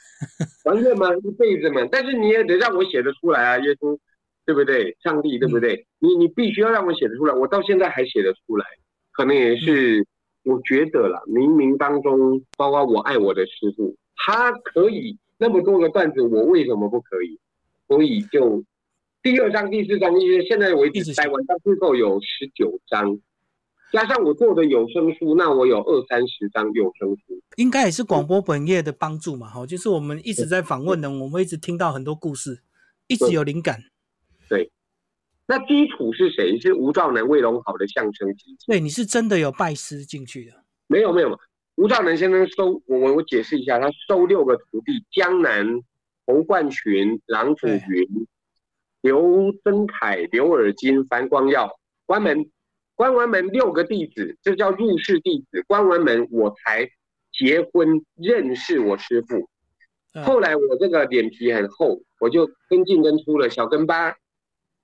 [0.64, 1.10] 还愿吗？
[1.24, 3.98] 一辈子嘛，但是你也得让我写得出来啊，耶稣，
[4.46, 4.96] 对不对？
[5.04, 5.88] 上帝，对不对？
[5.98, 8.66] 你你必须要让我写得出来，我到现在还写得出来，
[9.12, 10.06] 可能也是
[10.44, 17.40] 我觉得了，冥冥当中，包括我爱我的师傅，他可以那么多个段子，我为什么不可以？
[17.88, 18.64] 所以就。
[19.24, 23.18] 第二章、第四章，因为现在为止台湾到最后有十九章，
[23.94, 27.42] 加上我做的有声书，那我有二三十张有声书。
[27.56, 32.64] 应该也是广播本业的帮助嘛，哈，就是我们一直在访问的，我们一直听到很多故事，
[33.08, 33.80] 一直有灵感。
[34.50, 34.70] 对，
[35.48, 36.60] 那基础是谁？
[36.60, 40.52] 是吴兆南、魏龙好的相声基对，你是真的有拜师进去的？
[40.88, 41.40] 没有，没有。
[41.76, 45.66] 吴兆南先生收我，我我解释一下，他收六个徒弟：江南、
[46.26, 48.28] 洪冠群、郎祖云。
[49.04, 51.70] 刘增凯、刘尔金、樊光耀
[52.06, 52.50] 关门，
[52.96, 55.62] 关完门六个弟子，这叫入室弟子。
[55.68, 56.90] 关完门我才
[57.34, 59.50] 结婚认识我师傅。
[60.24, 64.16] 后来我这个脸皮很厚，我就跟进跟出了小跟班。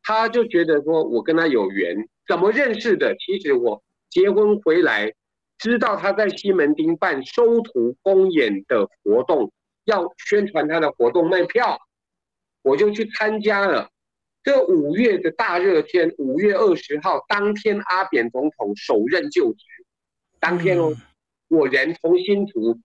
[0.04, 1.96] 他就觉得说我跟他有缘，
[2.28, 3.16] 怎么认识的？
[3.16, 5.14] 其实我结婚回来，
[5.58, 9.54] 知道他在西门町办收徒公演的活动，
[9.86, 11.80] 要宣传他的活动卖票，
[12.64, 13.90] 我就去参加了。
[14.42, 19.66] 这五月的大热天，五月二十号当天，阿扁总统首任就职，
[20.40, 20.96] 当天哦，
[21.50, 22.78] 我人从新竹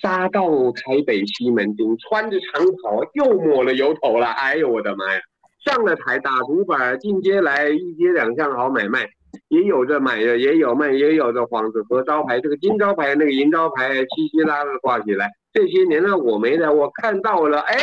[0.00, 4.26] 杀到台北西门町，穿着长袍，又抹了油头了。
[4.28, 5.20] 哎呦我的妈呀！
[5.64, 9.06] 上了台打竹板，进街来一街两巷好买卖，
[9.48, 15.30] 也有着买的，也有卖，也有着幌子和招牌，这个金招牌那个银招牌稀稀拉拉挂起来。
[15.52, 17.76] 这些年呢，我没来，我看到了，哎。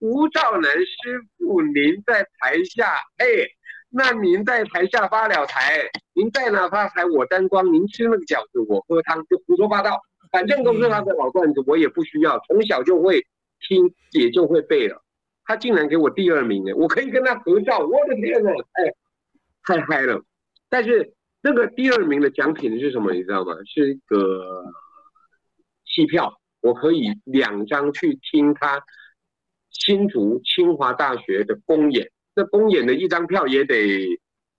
[0.00, 3.26] 吴兆南师傅，您在台下，哎，
[3.90, 10.00] 那您在台下发了财，您在哪发财我沾光，您吃那个饺子我喝汤，就胡说八道，
[10.32, 13.26] 反正都是他的老段子，我也不需要，从小就会
[13.60, 15.02] 听，也就会背了。
[15.44, 18.94] 他竟然给我第二名哎，我可以跟他合照，我的天呐，哎，
[19.64, 20.22] 太嗨了。
[20.70, 23.52] 但是那个第二名的奖品是什么，你知道吗？
[23.66, 24.64] 是一个
[25.84, 26.32] 戏票，
[26.62, 28.82] 我可以两张去听他。
[29.70, 34.06] 新竹清华大学的公演，这公演的一张票也得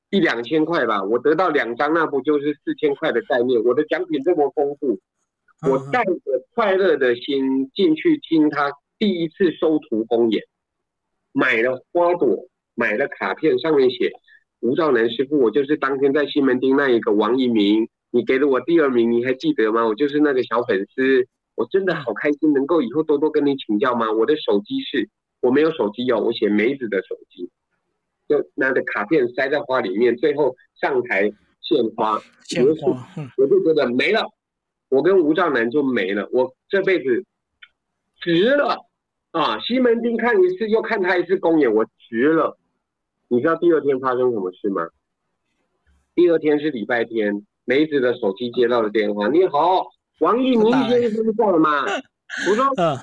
[0.09, 1.03] 一两千块吧？
[1.03, 3.61] 我得到两张，那不就是四千块的概念？
[3.63, 4.99] 我的奖品这么丰富，
[5.69, 6.13] 我带着
[6.55, 10.43] 快乐的心进去听他第一次收徒公演，
[11.33, 14.11] 买了花朵，买了卡片，上面写
[14.59, 19.85] 吴兆南师傅，我就是当天在西门町那一个王一鸣，你给了我第二名，你还记得吗？
[19.85, 21.27] 我就是那个小粉丝。
[21.55, 24.11] 我真的好开心，能够以后多多跟你请教吗？
[24.11, 25.09] 我的手机是，
[25.41, 27.49] 我没有手机哦，我写梅子的手机，
[28.27, 33.07] 就拿着卡片塞在花里面，最后上台献花，献花，
[33.37, 34.23] 我就觉得没了，
[34.89, 37.25] 我跟吴兆南就没了，我这辈子
[38.21, 38.85] 值了
[39.31, 39.59] 啊！
[39.59, 42.57] 西门町看一次又看他一次公演，我值了。
[43.27, 44.87] 你知道第二天发生什么事吗？
[46.15, 49.85] 第二天是礼拜天，梅子的手机接到了电话，你好。
[50.21, 51.83] 王一鸣先生在吗？
[52.47, 52.95] 我说，嗯，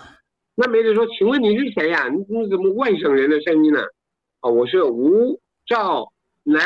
[0.55, 2.09] 那梅子说，请问你是谁呀？
[2.09, 3.81] 你你怎么外省人的声音呢？
[4.41, 6.13] 哦，我是吴兆
[6.45, 6.61] 南，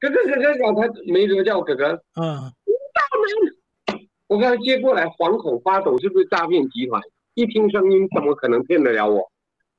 [0.00, 7.02] 哥哥哥哥叫他梅子叫我哥哥，嗯，吴兆南，我刚才接过来，惶恐发抖，是不是诈骗集团？
[7.34, 9.28] 一听声音怎么可能骗得了我？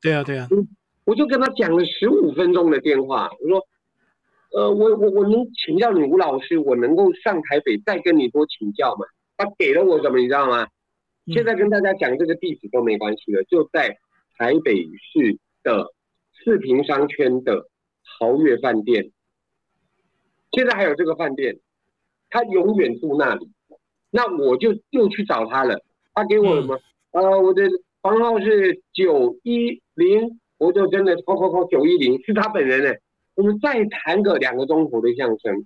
[0.01, 0.47] 对啊，对啊。
[1.05, 3.65] 我就跟他讲了十五分钟的电话，我说，
[4.51, 9.05] 呃，我我我能请教你吴老师，我能够上台北再跟你多请教吗？
[9.37, 10.67] 他给了我什么，你知道吗？
[11.27, 13.97] 现在跟大家讲这个地址都没关系了，就在
[14.37, 14.83] 台北
[15.13, 15.93] 市的
[16.33, 17.69] 四平商圈的
[18.01, 19.11] 豪悦饭店。
[20.51, 21.59] 现在还有这个饭店，
[22.31, 23.51] 他永远住那里。
[24.09, 25.79] 那我就又去找他了，
[26.15, 26.79] 他给我什么？
[27.11, 27.61] 呃，我的
[28.01, 32.91] 房号是九一零，我就真的扣扣扣九一零，是他本人呢。
[33.39, 35.65] 我们再谈个两个钟头的相声，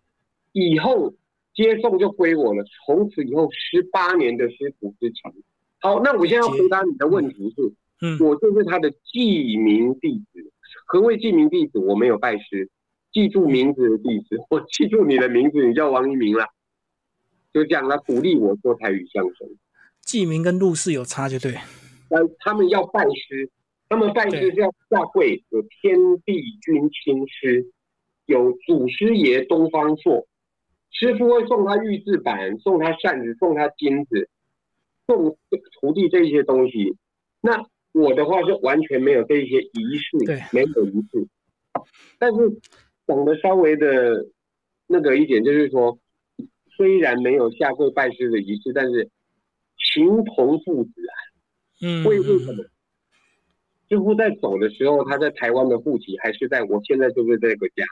[0.52, 1.12] 以后
[1.56, 2.64] 接送就归我了。
[2.86, 5.44] 从此以后十八年的师徒之情。
[5.80, 7.74] 好，那我现在要回答你的问题是，
[8.06, 10.52] 嗯，我就是他的记名弟子。
[10.86, 11.80] 何谓记名弟子？
[11.80, 12.70] 我没有拜师，
[13.12, 14.38] 记住名字的弟子。
[14.52, 16.46] 我记住你的名字，你叫王一鸣了。
[17.52, 19.50] 就这样，他鼓励我做台语相声。
[20.02, 21.56] 记名跟入世有差，就对。
[22.08, 23.50] 但，他们要拜师，
[23.90, 27.66] 他们拜师是要下跪，有天地君亲师，
[28.26, 30.28] 有祖师爷东方朔，
[30.92, 34.30] 师傅会送他玉制板，送他扇子，送他金子。
[35.06, 35.38] 送
[35.82, 36.96] 徒弟这些东西，
[37.42, 41.28] 那我的话是完全没有这些仪式，对，没有仪式。
[42.18, 42.50] 但是
[43.06, 44.26] 讲的稍微的
[44.88, 46.00] 那个一点，就是说，
[46.78, 49.10] 虽然没有下跪拜师的仪式，但是
[49.78, 51.14] 情同父子啊。
[51.82, 52.06] 嗯。
[52.06, 52.64] 为为什么？
[53.94, 57.84] 师傅在走的时候，他在台湾的户籍还是在我现在就是这个家，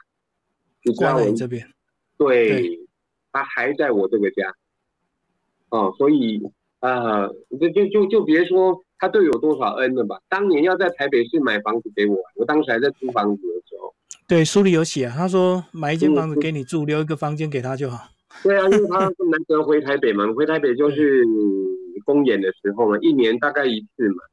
[0.83, 1.63] 你知道我这边。
[2.17, 2.79] 对，
[3.31, 4.51] 他还在我这个家。
[5.69, 6.41] 哦，所以。
[6.79, 7.27] 啊，
[7.59, 10.19] 就就就就别说他对有多少恩了吧。
[10.27, 13.93] 当年要在台北市买房子给我，我当时还在租房子的时候。
[14.27, 18.09] 对，书里有写啊，他说买一间房子给你住，留一个房间给他就好。
[18.41, 21.23] 对啊，因为他难得回台北嘛，回台北就是
[22.03, 24.23] 公演的时候嘛，一年大概一次嘛。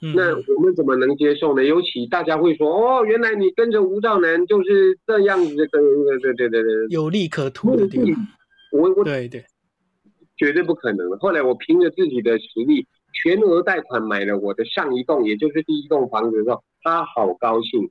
[0.00, 1.64] 那我们怎么能接受呢？
[1.64, 5.80] 尤其大家会说，哦，原来你跟着吴兆南就是这样子的，对
[6.18, 8.26] 对对对对，有利可图的地方。
[8.72, 9.44] 我我对对。
[10.38, 11.16] 绝对不可能的。
[11.16, 17.90] 后来我凭着自己的实力，全额贷款买了我的上一栋，也就是第一栋房子的时候，他好高兴。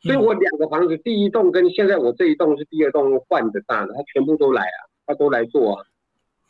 [0.00, 5.84] 所以我两个房子，第一栋跟现在我这一栋是第二栋换的大的，他全部都来啊，他都来做啊，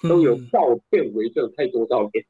[0.07, 2.23] 都有照片为证，太多照片。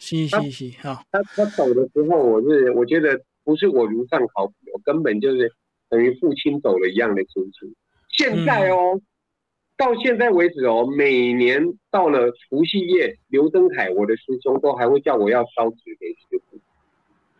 [0.00, 1.04] 嘻嘻嘻，好。
[1.12, 5.52] 他他走的时候，我是我觉得不是我如上考比，我根本就是
[5.88, 7.72] 等于父亲走了一样的心情。
[8.08, 9.00] 现在哦。
[9.76, 16.58] 到现在为止哦，每年到了除夕夜，刘登凯我的师兄都还会叫我要烧纸给师傅。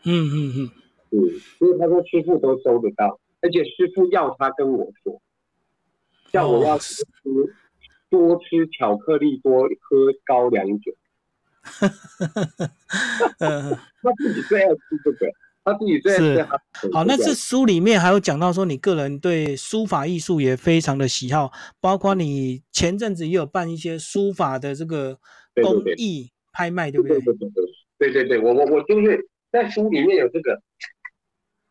[0.05, 0.71] 嗯嗯嗯，
[1.11, 1.19] 嗯，
[1.61, 5.21] 因为他说师傅都收得到，而且师傅要他跟我说，
[6.33, 7.05] 叫我要吃
[8.09, 10.95] 多吃巧克力，多喝高粱酒。
[13.39, 15.27] 他自己最爱吃这个。
[15.63, 16.43] 他自己最爱吃
[16.91, 21.53] 好，那这书里面还有讲到说，你个人对书法艺术也非常的喜好，
[21.83, 25.19] 包括你前阵子也有办一些书法的这个
[25.63, 27.21] 公益拍卖，对不对？
[27.21, 27.51] 对对对
[27.99, 30.55] 对对对，我我我就是在书里面有这个，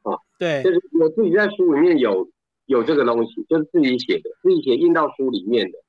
[0.03, 2.29] 啊，对，就是我自己在书里面有
[2.67, 5.79] 有这个东西，就是自己写的，自己写印到书里面的。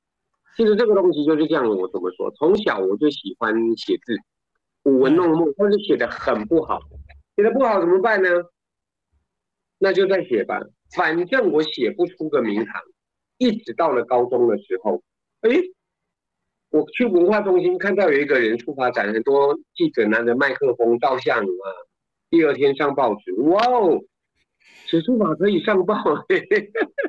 [0.57, 2.29] 其实这个东西就是这样，我怎么说？
[2.31, 4.17] 从小我就喜欢写字，
[4.83, 6.79] 舞文弄墨，但是写的很不好。
[7.35, 8.29] 写的不好怎么办呢？
[9.79, 10.59] 那就再写吧，
[10.95, 12.81] 反正我写不出个名堂。
[13.37, 15.01] 一直到了高中的时候，
[15.39, 15.49] 哎，
[16.69, 21.65] 我去文化中心看到有一个人书法展，很多记者拿着麦克风照相啊。
[22.29, 23.99] 第二天上报纸，哇哦，
[24.85, 25.95] 写书法可以上报。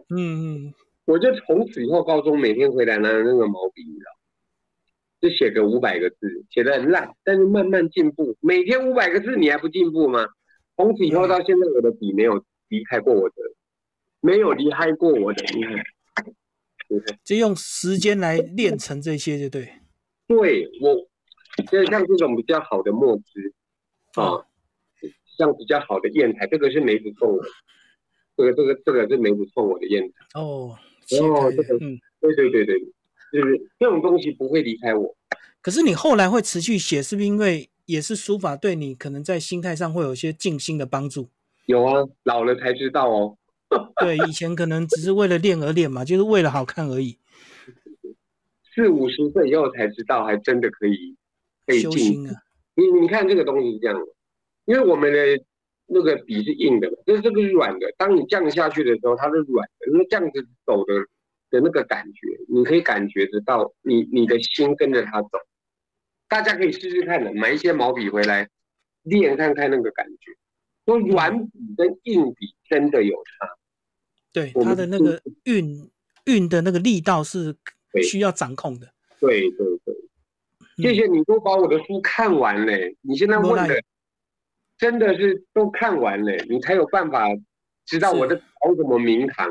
[0.09, 0.75] 嗯嗯，
[1.05, 4.11] 我就从此以后高中每天回来拿那个毛笔你知道。
[5.21, 8.37] 就写个五百个字，写的很烂，但是慢慢进步。
[8.41, 10.27] 每天五百个字，你还不进步吗？
[10.77, 13.37] 从此以后到现在，我的笔没有离开过我的，
[14.21, 15.45] 没有离开过我的。
[15.55, 15.77] 你看，
[17.23, 19.73] 就用时间来练成这些，就对。
[20.27, 20.97] 对我，
[21.71, 23.55] 就像这种比较好的墨汁
[24.15, 24.45] 啊，
[25.39, 27.45] 像比较好的砚台，这个是梅子送的，
[28.37, 30.15] 这个这个这个是梅子送我的砚台。
[30.35, 30.77] 哦，
[31.21, 32.79] 哦，这个，嗯，对对对对。
[33.33, 35.17] 就是这种东西不会离开我，
[35.63, 41.31] 可是你后来会持续写，是不是因为也是书法对你可能在心态上会有一些静心的帮助？
[41.65, 43.39] 有啊，老了才知道哦。
[44.03, 47.17] 对，以前可能只是为了练而练嘛，就是为了好看而已。
[48.75, 51.17] 四五十岁以后才知道，还真的可以
[51.67, 52.35] 可以修心啊。
[52.75, 54.07] 你你看这个东西是这样的，
[54.67, 55.19] 因为我们的
[55.93, 57.93] 那个笔是硬的嘛，就是这个是软的。
[57.99, 60.93] 当你降下去的时候，它是软的，因为这样子走的。
[61.53, 65.39] 的那个感觉，你可以感觉得到，你你的心跟着它走，
[66.27, 68.49] 大家可以试试看的，买一些毛笔回来
[69.03, 70.33] 练看看那个感觉。
[70.87, 73.47] 说软笔跟硬笔真的有差，
[74.33, 75.91] 对它的那个运
[76.25, 77.55] 运的那个力道是
[78.03, 78.91] 需要掌控的。
[79.21, 79.95] 对对对，
[80.79, 82.73] 谢谢你都把我的书看完了，
[83.03, 83.79] 你现在问的
[84.83, 87.25] 真的是都看完了，你才有办法
[87.87, 89.47] 知道我在搞什么名堂。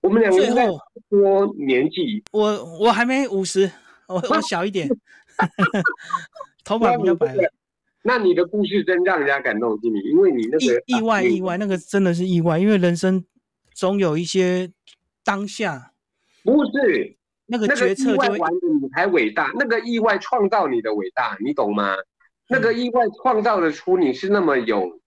[0.00, 0.64] 我们两个应该
[1.08, 3.68] 多年纪，我我还没五十，
[4.06, 4.88] 我我小一点，
[6.62, 7.52] 头发比较白了。
[8.04, 13.24] 那你的故事真让人家感动心里，因为你那个意外意外，那个真的是意外，因为人生
[13.74, 14.70] 总有一些
[15.24, 15.90] 当下，
[16.44, 17.16] 不是。
[17.46, 21.96] 那个决策就完的你才伟大，那个意外创造你的伟大，你懂吗？
[22.50, 25.00] 那个意外创造的出你是那么有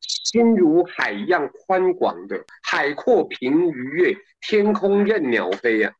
[0.00, 5.92] 心如海一样宽广的，海阔凭鱼跃，天空任鸟飞呀，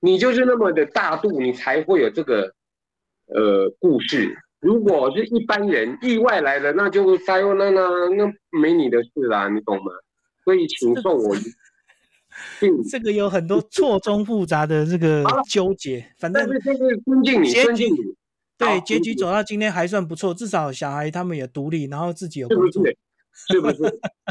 [0.00, 2.52] 你就是那么的大度，你才会有这个
[3.26, 4.36] 呃故事。
[4.60, 9.92] 如果是一般人意外来的，那就塞哟那那那没你的事啦，你懂吗？
[10.44, 11.40] 所以请送我一。
[12.90, 17.98] 这个有很多错综复杂的这个 纠结，反正就是尊敬你，尊敬你。
[18.64, 22.84] 对，结局走到今天还算不错，至少小孩他们也独立，然后自己有工作，
[23.48, 23.82] 是不是？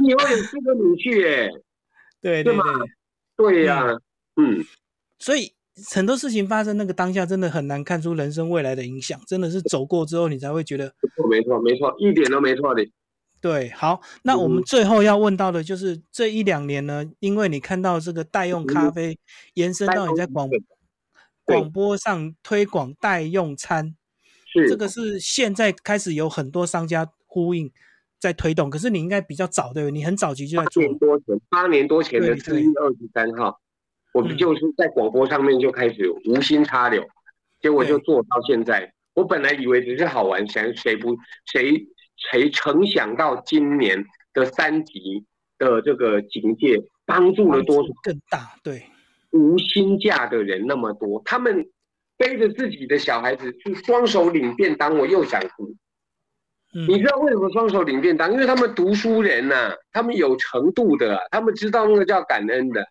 [0.05, 1.49] 以后有四个女婿， 哎，
[2.21, 2.63] 对对对，
[3.38, 3.86] 对呀，
[4.36, 4.63] 嗯，
[5.19, 5.53] 所以。
[5.89, 10.93] 很多事情发生那个当下，真的很难看出人生未来的影响，真的是走过之后你才会觉得。
[11.29, 12.86] 没错，没错，一点都没错的。
[13.39, 19.17] 对，好，那我们最后要问到的就是这一两年呢，因为你看到这个代用咖啡
[19.53, 20.49] 延伸到你在广
[21.45, 23.95] 广播上推广代用餐，
[24.52, 27.72] 是这个是现在开始有很多商家呼应
[28.20, 29.91] 在推动，可是你应该比较早对不对？
[29.91, 30.84] 你很早期就在做。
[30.84, 33.60] 八年多前，八年多前的四月二十三号。
[34.14, 37.02] 我们就是在广播上面就开始无心插柳，
[37.62, 38.93] 结果就做到现在。
[39.14, 41.88] 我本来以为只是好玩，想谁不谁
[42.18, 45.26] 谁成想到今年的三级
[45.58, 48.54] 的这个警戒帮助了多少更大？
[48.62, 48.84] 对，
[49.32, 51.66] 无薪假的人那么多，他们
[52.22, 55.74] 背着自己的小孩子去双手领便当，我又想哭。
[56.88, 58.32] 你知道为什么双手领便当？
[58.32, 62.82] 因为他们读书人呐，他们有程度的，他们知道那个叫感恩的。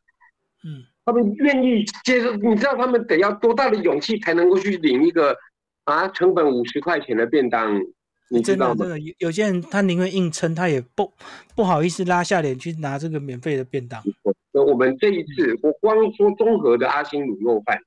[0.64, 0.82] 嗯。
[1.04, 5.36] 他们愿意接受，你知道他们得要多大的勇气才能够去领一个
[5.84, 7.80] 啊，成本五十块钱的便当？
[8.28, 8.76] 你知道吗？
[8.78, 11.12] 真的，有有些人他宁愿硬撑，他也不
[11.56, 14.02] 不好意思拉下脸去拿这个免费的便当。
[14.52, 17.80] 那我们这一次，我光说综合的阿星卤肉饭，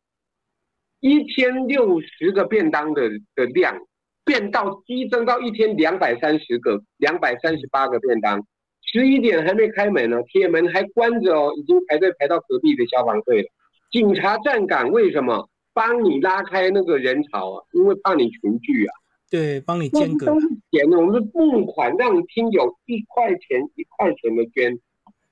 [1.04, 3.78] 一天六十个便当的的量，
[4.24, 8.42] 变到激增到一天两百三十个，两百三十八个便当。
[8.82, 13.50] 十一点还没开门呢，铁门还关着哦，已经排队排到隔壁的消防队了。
[13.92, 15.50] 警察站岗，为什么？
[15.74, 18.94] 帮你拉开那个人潮啊，因为怕你群聚啊。
[19.30, 20.28] 对，帮你间隔。
[20.28, 24.80] 都是钱的，我们募款让听友一块钱一块钱的捐。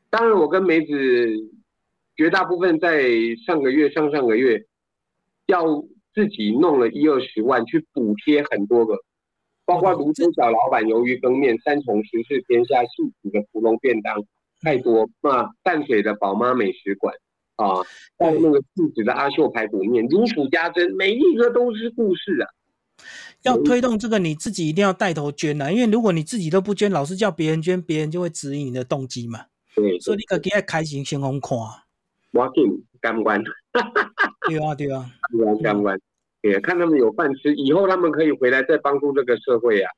[0.09, 0.91] 当然，我跟梅子
[2.17, 3.05] 绝大部分在
[3.45, 4.65] 上个月、上上个月，
[5.51, 5.83] 要
[6.13, 8.95] 自己弄了一二十万去补贴很多个。
[9.63, 14.21] 包括泸州小老板鱿鱼羹面、三重十四天下幸福的芙蓉便当，
[14.59, 17.13] 太多那淡水的宝妈美食馆
[17.55, 17.79] 啊，
[18.17, 22.49] 还有那个自子的阿秀排骨面，如数家珍，每一个都是故事啊。
[23.43, 29.45] 要推动这个，你自己一定要带头捐啊，因为如果你自己都不捐，老是叫别人捐，别人就会质疑你的动机嘛。
[29.73, 31.57] 对，所以你可给他开心先红看。
[32.33, 32.63] 我紧
[32.99, 33.41] 干关。
[34.47, 35.05] 对啊，对啊，
[35.63, 35.99] 干关。
[36.41, 39.91] 也看他们有饭吃，以后他们可以回来再帮助这个社会啊。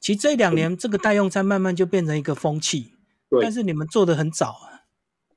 [0.00, 2.92] 其实这两年这个代用餐慢慢就变成一个风气，
[3.30, 3.40] 对。
[3.40, 4.82] 但是你们做的很早啊。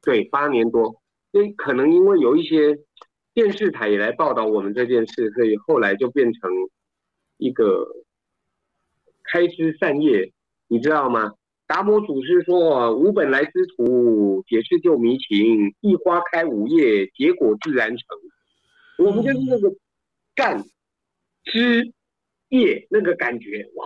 [0.02, 2.80] 对，八年多，因可能因为有一些
[3.34, 6.50] 电视台也来报道我们这件事，所以后来就变成
[7.38, 7.88] 一个
[9.32, 10.32] 开枝散叶，
[10.68, 11.34] 你知道吗？
[11.68, 15.74] 达摩祖师说：“无本来之徒，解释就迷情。
[15.80, 18.00] 一花开五叶，结果自然成。”
[19.04, 19.76] 我们就是那个。
[20.34, 20.64] 干
[21.44, 21.92] 枝
[22.48, 23.86] 叶那个感觉哇，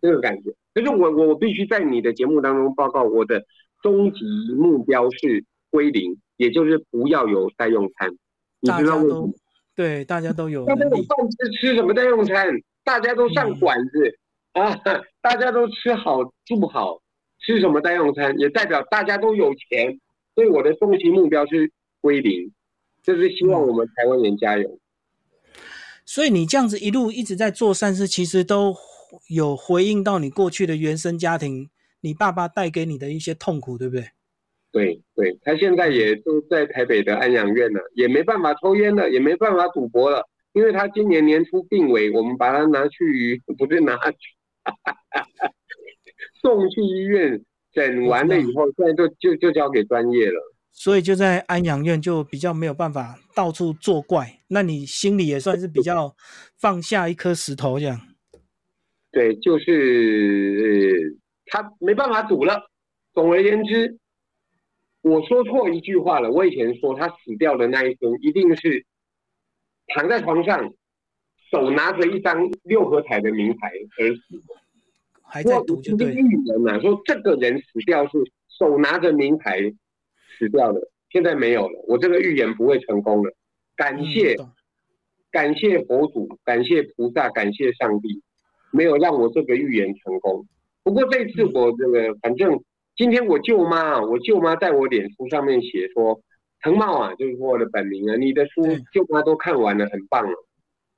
[0.00, 3.44] 那个感觉，可是我我我必须在你的节目当中报告我的
[3.82, 4.24] 终极
[4.56, 8.10] 目标是归零，也就是不要有代用餐。
[8.60, 9.28] 你知道吗？
[9.76, 10.64] 对，大家都有。
[10.64, 12.48] 大家有饭吃，吃什么代用餐？
[12.82, 14.18] 大家都上馆子
[14.52, 14.74] 啊，
[15.20, 17.02] 大家都吃好住好，
[17.40, 18.36] 吃什么代用餐？
[18.38, 20.00] 也代表大家都有钱。
[20.34, 22.50] 所以我的终极目标是归零，
[23.02, 24.78] 就是希望我们台湾人加油。
[26.04, 28.74] 所以你这样子一路一直在做善事，其实都
[29.28, 34.06] 有回应到你过去的原生家庭，你爸爸带给你的一些痛苦，对不对？
[34.72, 44.16] 对对，他现在也都在台北的安养院了，也没办法抽烟了，也没办法赌博了，因为他今年年初病危，我们把他拿去，不是拿去，
[46.40, 50.54] 送去医院诊完了以后， 现在就就就交给专业了。
[50.74, 56.16] 所以就在安养院就比较没有办法到处作怪，那你心里也算是比较
[56.58, 58.00] 放下一颗石头这样。
[59.12, 62.70] 对，就是他没办法赌了。
[63.12, 63.98] 总而言之，
[65.02, 66.30] 我说错一句话了。
[66.32, 68.84] 我以前说他死掉的那一天一定是
[69.88, 70.72] 躺在床上，
[71.50, 73.70] 手拿着一张六合彩的名牌
[74.00, 74.22] 而死。
[75.22, 76.14] 还在赌就对。
[76.14, 78.18] 预言嘛，说这个人死掉是
[78.58, 79.60] 手拿着名牌。
[80.38, 81.84] 死掉了，现在没有了。
[81.86, 83.32] 我这个预言不会成功了。
[83.76, 84.36] 感谢，
[85.30, 88.22] 感谢佛祖，感谢菩萨，感谢上帝，
[88.70, 90.46] 没有让我这个预言成功。
[90.82, 92.62] 不过这次我这个，反正
[92.96, 96.20] 今天我舅妈，我舅妈在我脸书上面写说，
[96.60, 98.62] 藤茂啊，就是说我的本名啊，你的书
[98.92, 100.36] 舅妈都看完了，很棒了。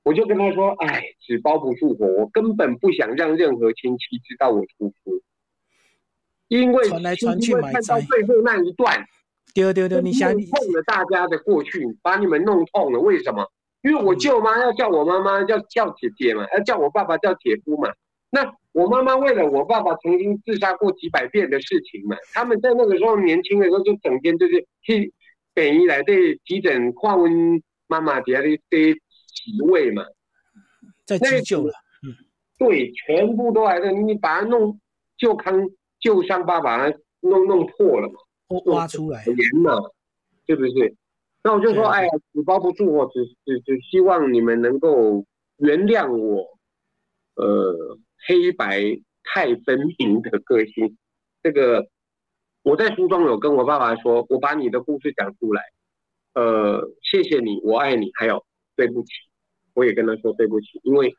[0.03, 5.23] 我就跟他说，哎，纸包不住火，我根本不想让任何亲戚知道我出书，
[6.49, 9.07] 因为传来传去，看到最后那一段。
[9.55, 10.01] 丢丢丢！
[10.01, 12.99] 你想你痛了大家的过去，把你们弄痛了。
[12.99, 13.49] 为什么？
[13.83, 17.93] 因为我舅妈要叫我妈妈叫叫姐姐嘛，要叫我爸爸叫姐夫嘛。
[18.31, 25.13] 那我妈妈为了我爸爸曾经自杀过几百遍的事情嘛，他们在那个时候年轻的时候就整天就是去
[25.55, 30.03] 北医来对急诊况问妈妈底下的一些体位嘛，
[31.05, 31.73] 在急救了。
[32.03, 32.11] 嗯，
[32.59, 34.81] 对，全部都来的，你把它弄
[35.17, 35.55] 旧康
[36.01, 38.15] 旧伤疤把它，弄弄破了嘛。
[38.67, 39.73] 挖出来，严嘛，
[40.47, 40.97] 是不是？
[41.43, 45.25] 那我就说，哎呀，纸包不住我，只只只希望你们能够
[45.59, 46.59] 原谅我，
[47.37, 48.81] 呃，黑白
[49.23, 50.97] 太分明的个性。
[51.43, 51.87] 这个
[52.63, 55.63] 我在书中有跟我爸爸说，我把你的故事讲出来，
[56.35, 58.43] 呃，谢谢你，我爱你，还有
[58.75, 59.11] 对不起，
[59.75, 61.15] 我也跟他说对不起，因为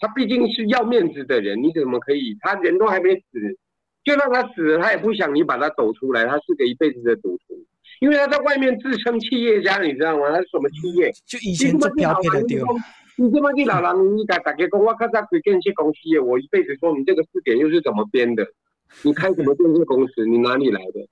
[0.00, 2.36] 他毕竟是要面子的人，你怎么可以？
[2.40, 3.24] 他人都还没死。
[4.08, 6.24] 就让他死了，他也不想你把他抖出来。
[6.24, 7.62] 他是个一辈子的赌徒，
[8.00, 10.30] 因为他在外面自称企业家，你知道吗？
[10.30, 11.12] 他是什么企业？
[11.26, 12.64] 就以前就标配的丢。
[13.16, 18.46] 你这么去老狼，你敢打给公，我看他开建设公司业，我一辈子说你这个字典又是怎么编的？
[19.02, 20.24] 你开什么建设公司？
[20.24, 21.06] 你哪里来的？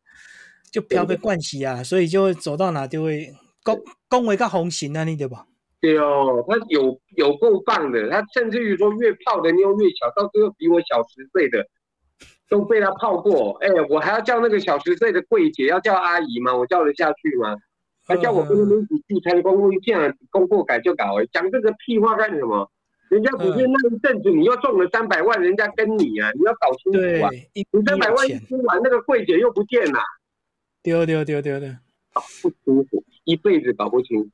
[0.70, 3.28] 就飘被惯习啊，所以就会走到哪就会
[3.62, 3.78] 恭
[4.08, 5.46] 恭维个红型啊，你对吧？
[5.80, 11.66] 对哦，他有有够棒的，他甚至于说越泡的妞越小，到最后比我小十岁的。
[12.48, 16.56] 都被他泡过，哎，我还要叫那个小十岁的柜姐要叫阿姨吗？
[16.56, 17.56] 我叫得下去吗？
[18.06, 22.70] 还叫我跟他们一起聚餐，公公这样公过改就搞，讲这个屁话干什么？
[23.08, 27.30] 人家只是那一阵子你又中了三百万，人家跟你啊，你要搞清楚啊！
[27.52, 30.00] 你三百万一输完，那个柜姐又不见了，
[30.82, 31.78] 丢丢丢丢的，
[32.12, 34.30] 搞不清楚，一辈子搞不清楚。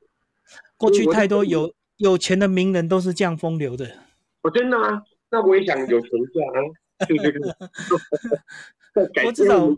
[0.77, 3.89] 过去太多有有钱的名人都是这样风流的。
[4.41, 5.03] 我真的吗？
[5.29, 6.61] 那我也想有钱下啊。
[9.25, 9.75] 我至少我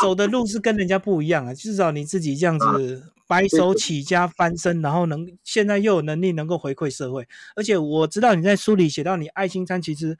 [0.00, 10.16] 走的路是跟人家不一样啊，至少你自己这样子白手起家翻身，然后能现在又有能力能够回馈社会，而且我知道你在书里写到你爱心餐其实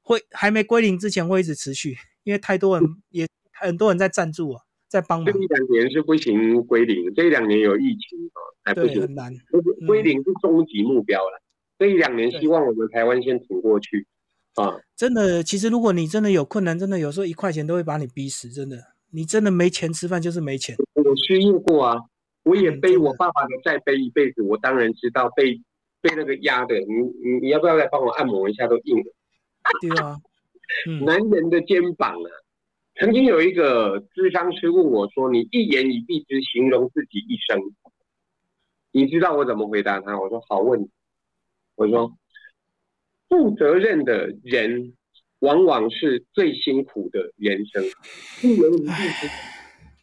[0.00, 5.26] 会还没归零之前会一直持续，因为太多人也很多人在赞助啊，在帮忙。
[5.26, 9.34] 这一两年是不行归零，这一两年有疫情啊，还不行，很难。
[9.86, 11.42] 归零是终极目标了，
[11.76, 14.06] 这一两年希望我们台湾先挺过去。
[14.62, 18.76] 啊，真的，其实如果你真的有困难，真的有时候一块钱都会把你逼死，真的，
[19.12, 20.76] 你真的没钱吃饭就是没钱。
[20.94, 21.96] 我失业过啊，
[22.44, 25.54] 我也背我爸爸的债背一辈子，我当然知道背
[26.00, 26.84] 背那个压的，你
[27.22, 28.66] 你你要不要来帮我按摩一下？
[28.66, 29.04] 都硬了。
[29.80, 30.16] 对啊，
[31.06, 32.30] 男人的肩膀啊。
[33.00, 37.56] 曾经有一个智商师问我说：“你一言以蔽之形容自己一生。”
[38.90, 40.18] 你知道我怎么回答他？
[40.18, 40.90] 我说：“好问题。”
[41.76, 42.12] 我说。
[43.28, 44.94] 负责任的人，
[45.40, 47.84] 往往是最辛苦的人生。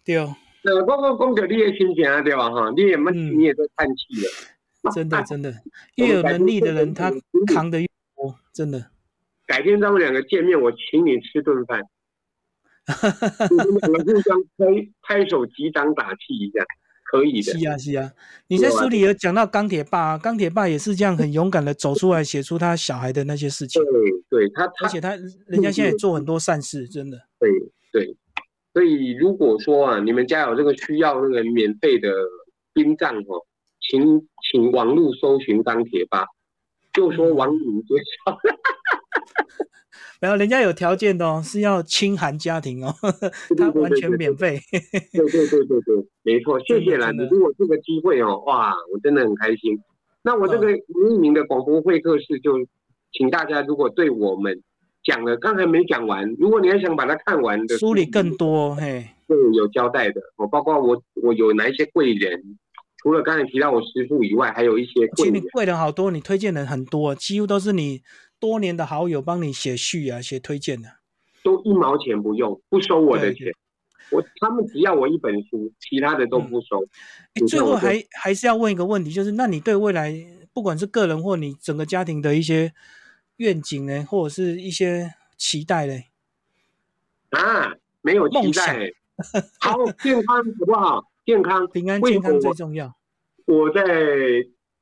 [0.06, 2.50] 对哦，那光光光着你也心情啊，对吧？
[2.50, 4.92] 哈，你也闷，你也在叹气了。
[4.94, 5.54] 真的，真的，
[5.98, 7.12] 越有能力的人，他
[7.54, 8.36] 扛得越多。
[8.54, 8.92] 真的，
[9.48, 11.82] 改天咱们两个见面，我请你吃顿饭。
[13.50, 14.66] 我们两个互相拍
[15.02, 16.64] 拍手，击掌打气一下。
[17.06, 18.12] 可以的，是啊是啊，
[18.48, 23.82] 你在书里有讲到钢铁爸，钢铁爸也是这样很勇敢的走出来，写出他小孩的那些事情。
[24.30, 25.16] 对，对他，而且他
[25.48, 27.18] 人家现在也做很多善事，真的。
[27.40, 27.50] 对
[27.94, 28.18] 对，
[28.74, 32.10] 所以如果说啊，你们家有这个需要那个免费的
[32.74, 33.46] 殡葬哦，
[33.80, 36.26] 请请网络搜寻钢铁爸，
[36.92, 37.96] 就说王宇介
[38.26, 38.38] 绍。
[40.22, 42.94] 没有，人家有条件的哦，是要清寒家庭哦，
[43.58, 44.60] 他完全免费。
[44.72, 44.80] 对
[45.12, 47.12] 对对对对，没错，谢谢啦！
[47.12, 49.80] 你给我这个机会哦，哇，我真的很开心。
[50.24, 52.54] 那我这个吴一鸣的广播会客室，就
[53.12, 54.60] 请大家如果对我们
[55.04, 60.22] 讲了，刚才没讲完，如果你还想把它看完的，书里更多，嘿，对，有交代的。
[60.38, 62.42] 我包括我，我有哪一些贵人，
[62.98, 65.44] 除了刚才提到我师傅以外，还有一些贵人。
[65.54, 68.02] 贵人好多，你推荐人很多，几乎都是你
[68.40, 70.90] 多年的好友帮你写序啊，写推荐的，
[71.44, 73.54] 都一毛钱不用，不收我的钱。
[74.12, 76.86] 我他们只要我一本书，其他的都不收。
[77.48, 80.14] 最后还还是要问一个问题，就是那你对未来，
[80.54, 82.72] 不管是个人或你整个家庭的一些
[83.38, 86.04] 愿景呢，或者是一些期待呢？
[87.32, 88.92] 啊，没有期待。
[89.60, 89.74] 好，
[90.04, 91.04] 健康好不好？
[91.26, 92.96] 健康、平安、健康最重要。
[93.46, 93.82] 我在，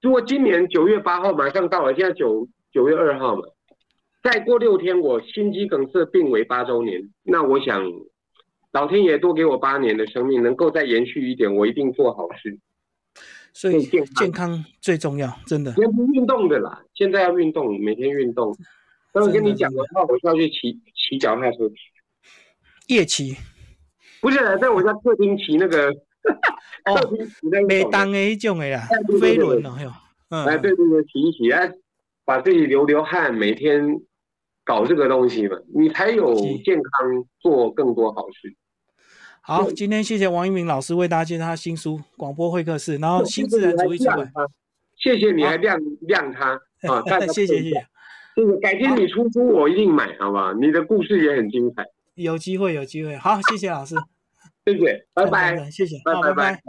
[0.02, 3.44] 如果今年九月八号马上到了，现在九九月二号嘛，
[4.24, 7.84] 再过六天我心肌梗塞病危八周年，那我想。
[8.74, 12.58] 老天爷多给我八年的生命，能够再延续一点，我一定做好事。
[13.54, 15.72] 所以健健康最重要，真的。
[15.74, 18.52] 先不运动的啦，现在要运动，每天运动。
[19.14, 21.70] 刚刚跟你讲的话，我要去骑骑脚踏车，
[22.88, 23.36] 夜骑。
[24.20, 25.94] 不是在我家客厅骑那个，
[26.84, 27.68] 客厅骑那个。
[27.68, 28.88] 没当的一种的呀，
[29.22, 29.64] 飞轮。
[30.30, 31.72] 哎，对对对，骑一骑，哎，
[32.26, 34.00] 把自己流流汗，每天
[34.64, 38.56] 搞这个东西嘛，你才有健康，做更多好事。
[39.42, 44.32] 好，今天谢谢王一鸣老师为大家介绍他新书《广播会客室》，然后新自然主义出版。
[44.96, 46.52] 谢谢你还亮亮他
[46.88, 47.04] 啊！
[47.34, 47.88] 谢谢谢谢，
[48.62, 50.54] 改天你出书我一定买，好不好？
[50.54, 51.84] 你的故事也很精彩。
[52.16, 53.96] 有机会有机会，好，谢谢老师，
[54.66, 56.62] 谢谢，拜拜，谢谢，拜拜拜。